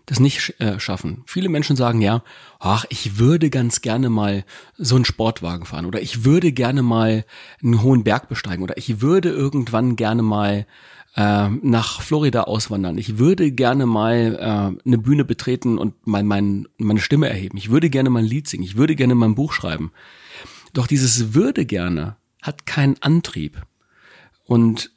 das 0.06 0.20
nicht 0.20 0.60
äh, 0.60 0.80
schaffen. 0.80 1.24
Viele 1.26 1.50
Menschen 1.50 1.76
sagen 1.76 2.02
ja, 2.02 2.24
ach, 2.60 2.86
ich 2.90 3.18
würde 3.18 3.50
ganz 3.50 3.82
gerne 3.82 4.10
mal 4.10 4.44
so 4.78 4.96
einen 4.96 5.06
Sportwagen 5.06 5.66
fahren 5.66 5.86
oder 5.86 6.02
ich 6.02 6.26
würde 6.26 6.52
gerne 6.52 6.82
mal 6.82 7.26
einen 7.62 7.82
hohen 7.82 8.04
Berg 8.04 8.28
besteigen 8.28 8.64
oder 8.64 8.78
ich 8.78 9.02
würde 9.02 9.30
irgendwann 9.30 9.96
gerne 9.96 10.22
mal 10.22 10.66
äh, 11.16 11.50
nach 11.50 12.02
Florida 12.02 12.44
auswandern. 12.44 12.98
Ich 12.98 13.18
würde 13.18 13.52
gerne 13.52 13.86
mal 13.86 14.36
äh, 14.40 14.86
eine 14.86 14.98
Bühne 14.98 15.24
betreten 15.26 15.78
und 15.78 16.06
mal 16.06 16.24
mein, 16.24 16.68
meine 16.78 17.00
Stimme 17.00 17.30
erheben. 17.30 17.58
Ich 17.58 17.70
würde 17.70 17.90
gerne 17.90 18.10
mal 18.10 18.20
ein 18.20 18.26
Lied 18.26 18.48
singen. 18.48 18.64
Ich 18.64 18.76
würde 18.76 18.96
gerne 18.96 19.16
mal 19.16 19.28
ein 19.28 19.36
Buch 19.36 19.54
schreiben. 19.54 19.92
Doch 20.74 20.88
dieses 20.88 21.34
würde 21.34 21.66
gerne 21.66 22.18
hat 22.42 22.66
keinen 22.66 23.02
Antrieb. 23.02 23.62
Und 24.44 24.92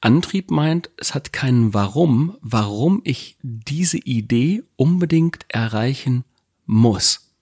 Antrieb 0.00 0.50
meint, 0.50 0.90
es 0.96 1.14
hat 1.14 1.32
keinen 1.32 1.74
Warum, 1.74 2.36
warum 2.40 3.00
ich 3.04 3.36
diese 3.42 3.98
Idee 3.98 4.62
unbedingt 4.76 5.44
erreichen 5.48 6.24
muss. 6.66 7.32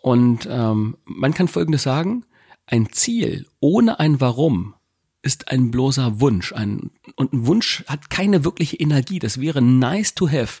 Und 0.00 0.46
ähm, 0.50 0.96
man 1.04 1.34
kann 1.34 1.48
Folgendes 1.48 1.82
sagen, 1.82 2.24
ein 2.66 2.90
Ziel 2.92 3.46
ohne 3.60 3.98
ein 3.98 4.20
Warum 4.20 4.74
ist 5.22 5.48
ein 5.48 5.70
bloßer 5.70 6.20
Wunsch. 6.20 6.52
Ein, 6.52 6.90
und 7.14 7.32
ein 7.32 7.46
Wunsch 7.46 7.84
hat 7.86 8.10
keine 8.10 8.44
wirkliche 8.44 8.76
Energie. 8.76 9.20
Das 9.20 9.40
wäre 9.40 9.62
nice 9.62 10.14
to 10.14 10.28
have. 10.28 10.60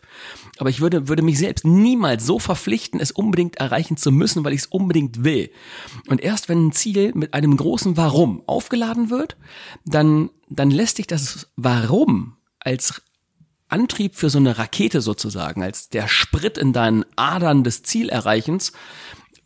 Aber 0.58 0.70
ich 0.70 0.80
würde, 0.80 1.08
würde 1.08 1.22
mich 1.22 1.38
selbst 1.38 1.64
niemals 1.64 2.24
so 2.24 2.38
verpflichten, 2.38 3.00
es 3.00 3.10
unbedingt 3.10 3.56
erreichen 3.56 3.96
zu 3.96 4.12
müssen, 4.12 4.44
weil 4.44 4.52
ich 4.52 4.60
es 4.60 4.66
unbedingt 4.66 5.24
will. 5.24 5.50
Und 6.06 6.20
erst 6.20 6.48
wenn 6.48 6.68
ein 6.68 6.72
Ziel 6.72 7.12
mit 7.14 7.34
einem 7.34 7.56
großen 7.56 7.96
Warum 7.96 8.42
aufgeladen 8.46 9.10
wird, 9.10 9.36
dann, 9.84 10.30
dann 10.48 10.70
lässt 10.70 10.96
sich 10.96 11.08
das 11.08 11.48
Warum 11.56 12.36
als 12.60 13.02
Antrieb 13.72 14.14
für 14.14 14.30
so 14.30 14.38
eine 14.38 14.58
Rakete 14.58 15.00
sozusagen, 15.00 15.62
als 15.62 15.88
der 15.88 16.06
Sprit 16.06 16.58
in 16.58 16.72
deinen 16.72 17.04
Adern 17.16 17.64
des 17.64 17.82
Zielerreichens, 17.82 18.72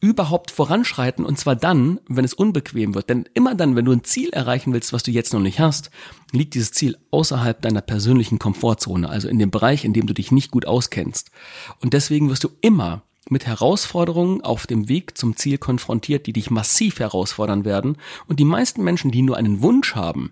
überhaupt 0.06 0.52
voranschreiten 0.52 1.24
und 1.24 1.36
zwar 1.36 1.56
dann, 1.56 1.98
wenn 2.06 2.24
es 2.24 2.32
unbequem 2.32 2.94
wird. 2.94 3.10
Denn 3.10 3.28
immer 3.34 3.56
dann, 3.56 3.74
wenn 3.74 3.84
du 3.84 3.90
ein 3.90 4.04
Ziel 4.04 4.28
erreichen 4.28 4.72
willst, 4.72 4.92
was 4.92 5.02
du 5.02 5.10
jetzt 5.10 5.32
noch 5.32 5.40
nicht 5.40 5.58
hast, 5.58 5.90
liegt 6.30 6.54
dieses 6.54 6.70
Ziel 6.70 6.96
außerhalb 7.10 7.60
deiner 7.60 7.80
persönlichen 7.80 8.38
Komfortzone, 8.38 9.08
also 9.08 9.26
in 9.26 9.40
dem 9.40 9.50
Bereich, 9.50 9.84
in 9.84 9.92
dem 9.92 10.06
du 10.06 10.14
dich 10.14 10.30
nicht 10.30 10.52
gut 10.52 10.64
auskennst. 10.64 11.32
Und 11.80 11.92
deswegen 11.92 12.30
wirst 12.30 12.44
du 12.44 12.50
immer 12.60 13.02
mit 13.28 13.46
Herausforderungen 13.46 14.42
auf 14.42 14.68
dem 14.68 14.88
Weg 14.88 15.18
zum 15.18 15.34
Ziel 15.34 15.58
konfrontiert, 15.58 16.28
die 16.28 16.32
dich 16.32 16.52
massiv 16.52 17.00
herausfordern 17.00 17.64
werden. 17.64 17.96
Und 18.28 18.38
die 18.38 18.44
meisten 18.44 18.84
Menschen, 18.84 19.10
die 19.10 19.22
nur 19.22 19.36
einen 19.36 19.60
Wunsch 19.60 19.96
haben, 19.96 20.30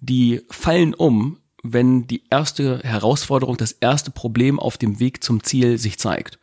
die 0.00 0.40
fallen 0.50 0.92
um, 0.92 1.38
wenn 1.62 2.08
die 2.08 2.24
erste 2.28 2.80
Herausforderung, 2.82 3.56
das 3.56 3.72
erste 3.72 4.10
Problem 4.10 4.58
auf 4.58 4.78
dem 4.78 4.98
Weg 4.98 5.22
zum 5.22 5.44
Ziel 5.44 5.78
sich 5.78 5.98
zeigt. 5.98 6.38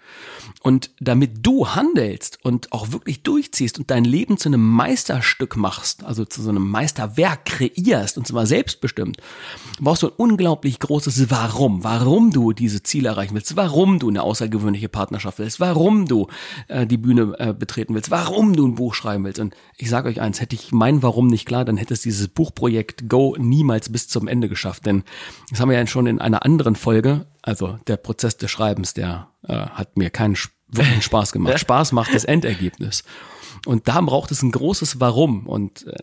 Und 0.61 0.91
damit 0.99 1.45
du 1.45 1.69
handelst 1.69 2.39
und 2.43 2.73
auch 2.73 2.91
wirklich 2.91 3.23
durchziehst 3.23 3.79
und 3.79 3.91
dein 3.91 4.03
Leben 4.03 4.37
zu 4.37 4.49
einem 4.49 4.65
Meisterstück 4.65 5.55
machst, 5.55 6.03
also 6.03 6.25
zu 6.25 6.41
so 6.41 6.49
einem 6.49 6.67
Meisterwerk 6.69 7.45
kreierst 7.45 8.17
und 8.17 8.27
zwar 8.27 8.45
selbstbestimmt, 8.45 9.17
brauchst 9.79 10.03
du 10.03 10.07
ein 10.07 10.13
unglaublich 10.17 10.79
großes 10.79 11.29
Warum. 11.29 11.83
Warum 11.83 12.31
du 12.31 12.51
diese 12.51 12.83
Ziele 12.83 13.09
erreichen 13.09 13.35
willst, 13.35 13.55
warum 13.55 13.99
du 13.99 14.09
eine 14.09 14.23
außergewöhnliche 14.23 14.89
Partnerschaft 14.89 15.39
willst, 15.39 15.59
warum 15.59 16.07
du 16.07 16.27
äh, 16.67 16.85
die 16.85 16.97
Bühne 16.97 17.35
äh, 17.37 17.53
betreten 17.53 17.93
willst, 17.93 18.11
warum 18.11 18.53
du 18.55 18.67
ein 18.67 18.75
Buch 18.75 18.95
schreiben 18.95 19.23
willst. 19.23 19.39
Und 19.39 19.55
ich 19.77 19.89
sage 19.89 20.09
euch 20.09 20.19
eins, 20.19 20.41
hätte 20.41 20.55
ich 20.55 20.71
mein 20.71 21.03
Warum 21.03 21.27
nicht 21.27 21.45
klar, 21.45 21.63
dann 21.63 21.77
hätte 21.77 21.93
es 21.93 22.01
dieses 22.01 22.27
Buchprojekt 22.27 23.07
Go 23.07 23.35
niemals 23.39 23.89
bis 23.89 24.09
zum 24.09 24.27
Ende 24.27 24.49
geschafft. 24.49 24.85
Denn 24.85 25.03
das 25.49 25.59
haben 25.59 25.69
wir 25.69 25.77
ja 25.77 25.87
schon 25.87 26.07
in 26.07 26.19
einer 26.19 26.45
anderen 26.45 26.75
Folge 26.75 27.25
also 27.41 27.79
der 27.87 27.97
Prozess 27.97 28.37
des 28.37 28.51
Schreibens, 28.51 28.93
der 28.93 29.29
äh, 29.47 29.53
hat 29.53 29.97
mir 29.97 30.09
keinen 30.09 30.37
wirklichen 30.67 31.01
Spaß 31.01 31.31
gemacht. 31.31 31.59
Spaß 31.59 31.93
macht 31.93 32.13
das 32.13 32.25
Endergebnis. 32.25 33.03
Und 33.65 33.87
da 33.87 33.99
braucht 34.01 34.31
es 34.31 34.41
ein 34.43 34.51
großes 34.51 34.99
Warum 34.99 35.47
und 35.47 35.87
äh, 35.87 35.95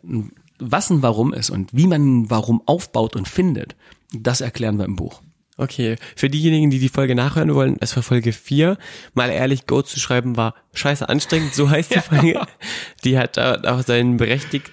was 0.59 0.91
ein 0.91 1.03
Warum 1.03 1.33
ist 1.33 1.51
und 1.51 1.73
wie 1.73 1.87
man 1.87 2.23
ein 2.23 2.31
Warum 2.31 2.63
aufbaut 2.67 3.15
und 3.15 3.29
findet, 3.29 3.77
das 4.13 4.41
erklären 4.41 4.79
wir 4.79 4.87
im 4.87 4.97
Buch. 4.97 5.23
Okay, 5.59 5.97
für 6.15 6.29
diejenigen, 6.29 6.69
die 6.69 6.79
die 6.79 6.91
Folge 6.91 7.15
nachhören 7.15 7.55
wollen, 7.55 7.77
es 7.81 7.97
war 7.97 8.03
Folge 8.03 8.33
4. 8.33 8.77
Mal 9.15 9.31
ehrlich, 9.31 9.67
Go 9.67 9.81
zu 9.83 9.99
schreiben 9.99 10.37
war 10.37 10.55
scheiße 10.77 11.09
anstrengend, 11.09 11.55
so 11.55 11.71
heißt 11.71 11.95
die 11.95 12.01
Folge. 12.01 12.41
die 13.05 13.19
hat 13.19 13.39
auch 13.39 13.83
seinen 13.83 14.17
Berechtig 14.17 14.73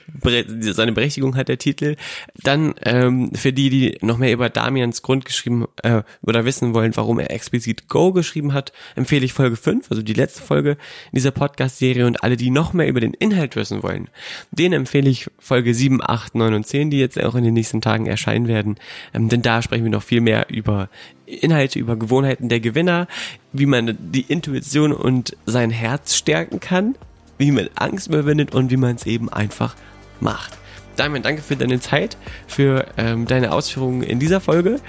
seine 0.59 0.91
Berechtigung 0.91 1.35
hat 1.35 1.47
der 1.47 1.57
Titel. 1.57 1.95
Dann 2.43 2.75
ähm, 2.83 3.31
für 3.33 3.53
die, 3.53 3.69
die 3.69 3.97
noch 4.01 4.17
mehr 4.17 4.31
über 4.31 4.49
Damians 4.49 5.01
Grund 5.01 5.25
geschrieben 5.25 5.65
äh, 5.81 6.03
oder 6.21 6.45
wissen 6.45 6.73
wollen, 6.73 6.95
warum 6.95 7.19
er 7.19 7.31
explizit 7.31 7.87
Go 7.87 8.11
geschrieben 8.11 8.53
hat, 8.53 8.73
empfehle 8.95 9.25
ich 9.25 9.33
Folge 9.33 9.55
5, 9.55 9.89
also 9.89 10.01
die 10.01 10.13
letzte 10.13 10.41
Folge 10.41 10.71
in 10.71 11.15
dieser 11.15 11.31
Podcast-Serie 11.31 12.05
und 12.05 12.23
alle, 12.23 12.37
die 12.37 12.49
noch 12.49 12.73
mehr 12.73 12.87
über 12.87 12.99
den 12.99 13.13
Inhalt 13.13 13.55
wissen 13.55 13.83
wollen, 13.83 14.09
denen 14.51 14.73
empfehle 14.73 15.09
ich 15.09 15.29
Folge 15.39 15.73
7, 15.73 15.99
8, 16.01 16.35
9 16.35 16.53
und 16.53 16.67
10, 16.67 16.89
die 16.89 16.99
jetzt 16.99 17.21
auch 17.21 17.35
in 17.35 17.43
den 17.43 17.53
nächsten 17.53 17.81
Tagen 17.81 18.05
erscheinen 18.05 18.47
werden. 18.47 18.77
Ähm, 19.13 19.29
denn 19.29 19.41
da 19.41 19.61
sprechen 19.61 19.83
wir 19.83 19.91
noch 19.91 20.03
viel 20.03 20.21
mehr 20.21 20.47
über 20.49 20.89
Inhalte, 21.25 21.79
über 21.79 21.95
Gewohnheiten 21.95 22.49
der 22.49 22.59
Gewinner, 22.59 23.07
wie 23.53 23.65
man 23.65 23.97
die 23.99 24.21
Intuition 24.21 24.91
und 24.91 25.37
sein 25.45 25.69
Herz 25.69 26.15
stärken 26.15 26.59
kann, 26.59 26.95
wie 27.37 27.51
man 27.51 27.69
Angst 27.75 28.07
überwindet 28.07 28.53
und 28.53 28.71
wie 28.71 28.77
man 28.77 28.95
es 28.95 29.05
eben 29.05 29.29
einfach 29.29 29.75
macht. 30.19 30.57
Damian, 30.95 31.23
danke 31.23 31.41
für 31.41 31.55
deine 31.55 31.79
Zeit, 31.79 32.17
für 32.47 32.85
ähm, 32.97 33.25
deine 33.25 33.51
Ausführungen 33.51 34.03
in 34.03 34.19
dieser 34.19 34.39
Folge. 34.39 34.79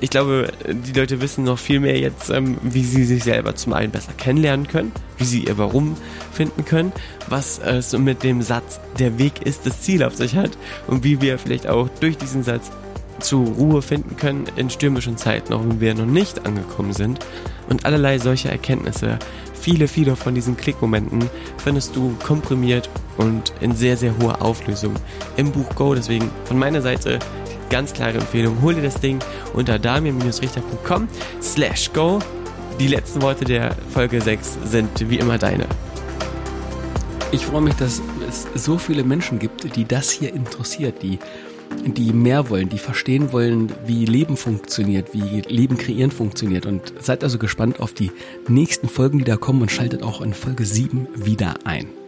Ich 0.00 0.10
glaube, 0.10 0.52
die 0.66 0.98
Leute 0.98 1.20
wissen 1.20 1.44
noch 1.44 1.58
viel 1.58 1.78
mehr 1.78 1.98
jetzt, 1.98 2.30
ähm, 2.30 2.58
wie 2.62 2.82
sie 2.82 3.04
sich 3.04 3.22
selber 3.22 3.54
zum 3.54 3.72
einen 3.72 3.92
besser 3.92 4.12
kennenlernen 4.12 4.66
können, 4.66 4.92
wie 5.18 5.24
sie 5.24 5.44
ihr 5.44 5.58
Warum 5.58 5.96
finden 6.32 6.64
können, 6.64 6.92
was 7.28 7.58
es 7.60 7.96
mit 7.96 8.24
dem 8.24 8.42
Satz, 8.42 8.80
der 8.98 9.18
Weg 9.18 9.42
ist 9.46 9.64
das 9.64 9.82
Ziel 9.82 10.02
auf 10.02 10.16
sich 10.16 10.34
hat 10.34 10.58
und 10.88 11.04
wie 11.04 11.20
wir 11.20 11.38
vielleicht 11.38 11.68
auch 11.68 11.88
durch 12.00 12.16
diesen 12.16 12.42
Satz 12.42 12.72
zur 13.22 13.46
Ruhe 13.46 13.82
finden 13.82 14.16
können 14.16 14.44
in 14.56 14.70
stürmischen 14.70 15.16
Zeiten, 15.16 15.52
auch 15.52 15.60
wenn 15.60 15.80
wir 15.80 15.94
noch 15.94 16.06
nicht 16.06 16.44
angekommen 16.46 16.92
sind. 16.92 17.20
Und 17.68 17.84
allerlei 17.84 18.18
solcher 18.18 18.50
Erkenntnisse 18.50 19.18
viele, 19.54 19.88
viele 19.88 20.16
von 20.16 20.34
diesen 20.34 20.56
Klickmomenten 20.56 21.30
findest 21.56 21.94
du 21.96 22.14
komprimiert 22.24 22.90
und 23.16 23.52
in 23.60 23.74
sehr, 23.74 23.96
sehr 23.96 24.14
hoher 24.18 24.42
Auflösung 24.42 24.94
im 25.36 25.52
Buch 25.52 25.68
Go. 25.76 25.94
Deswegen 25.94 26.30
von 26.44 26.58
meiner 26.58 26.82
Seite 26.82 27.18
ganz 27.70 27.92
klare 27.92 28.18
Empfehlung. 28.18 28.60
Hol 28.60 28.74
dir 28.74 28.82
das 28.82 29.00
Ding 29.00 29.18
unter 29.54 29.78
damien-richter.com 29.78 31.08
slash 31.40 31.92
go. 31.92 32.18
Die 32.78 32.88
letzten 32.88 33.22
Worte 33.22 33.44
der 33.44 33.74
Folge 33.92 34.20
6 34.20 34.58
sind 34.64 35.08
wie 35.08 35.18
immer 35.18 35.38
deine. 35.38 35.66
Ich 37.30 37.46
freue 37.46 37.62
mich, 37.62 37.74
dass 37.76 38.02
es 38.28 38.46
so 38.62 38.76
viele 38.76 39.04
Menschen 39.04 39.38
gibt, 39.38 39.74
die 39.76 39.86
das 39.86 40.10
hier 40.10 40.34
interessiert, 40.34 41.02
die 41.02 41.18
die 41.84 42.12
mehr 42.12 42.48
wollen, 42.50 42.68
die 42.68 42.78
verstehen 42.78 43.32
wollen, 43.32 43.72
wie 43.86 44.04
Leben 44.04 44.36
funktioniert, 44.36 45.12
wie 45.12 45.40
Leben 45.42 45.76
kreieren 45.76 46.10
funktioniert. 46.10 46.66
Und 46.66 46.92
seid 47.00 47.24
also 47.24 47.38
gespannt 47.38 47.80
auf 47.80 47.92
die 47.92 48.10
nächsten 48.48 48.88
Folgen, 48.88 49.18
die 49.18 49.24
da 49.24 49.36
kommen 49.36 49.62
und 49.62 49.70
schaltet 49.70 50.02
auch 50.02 50.20
in 50.20 50.34
Folge 50.34 50.64
7 50.64 51.08
wieder 51.14 51.54
ein. 51.64 52.01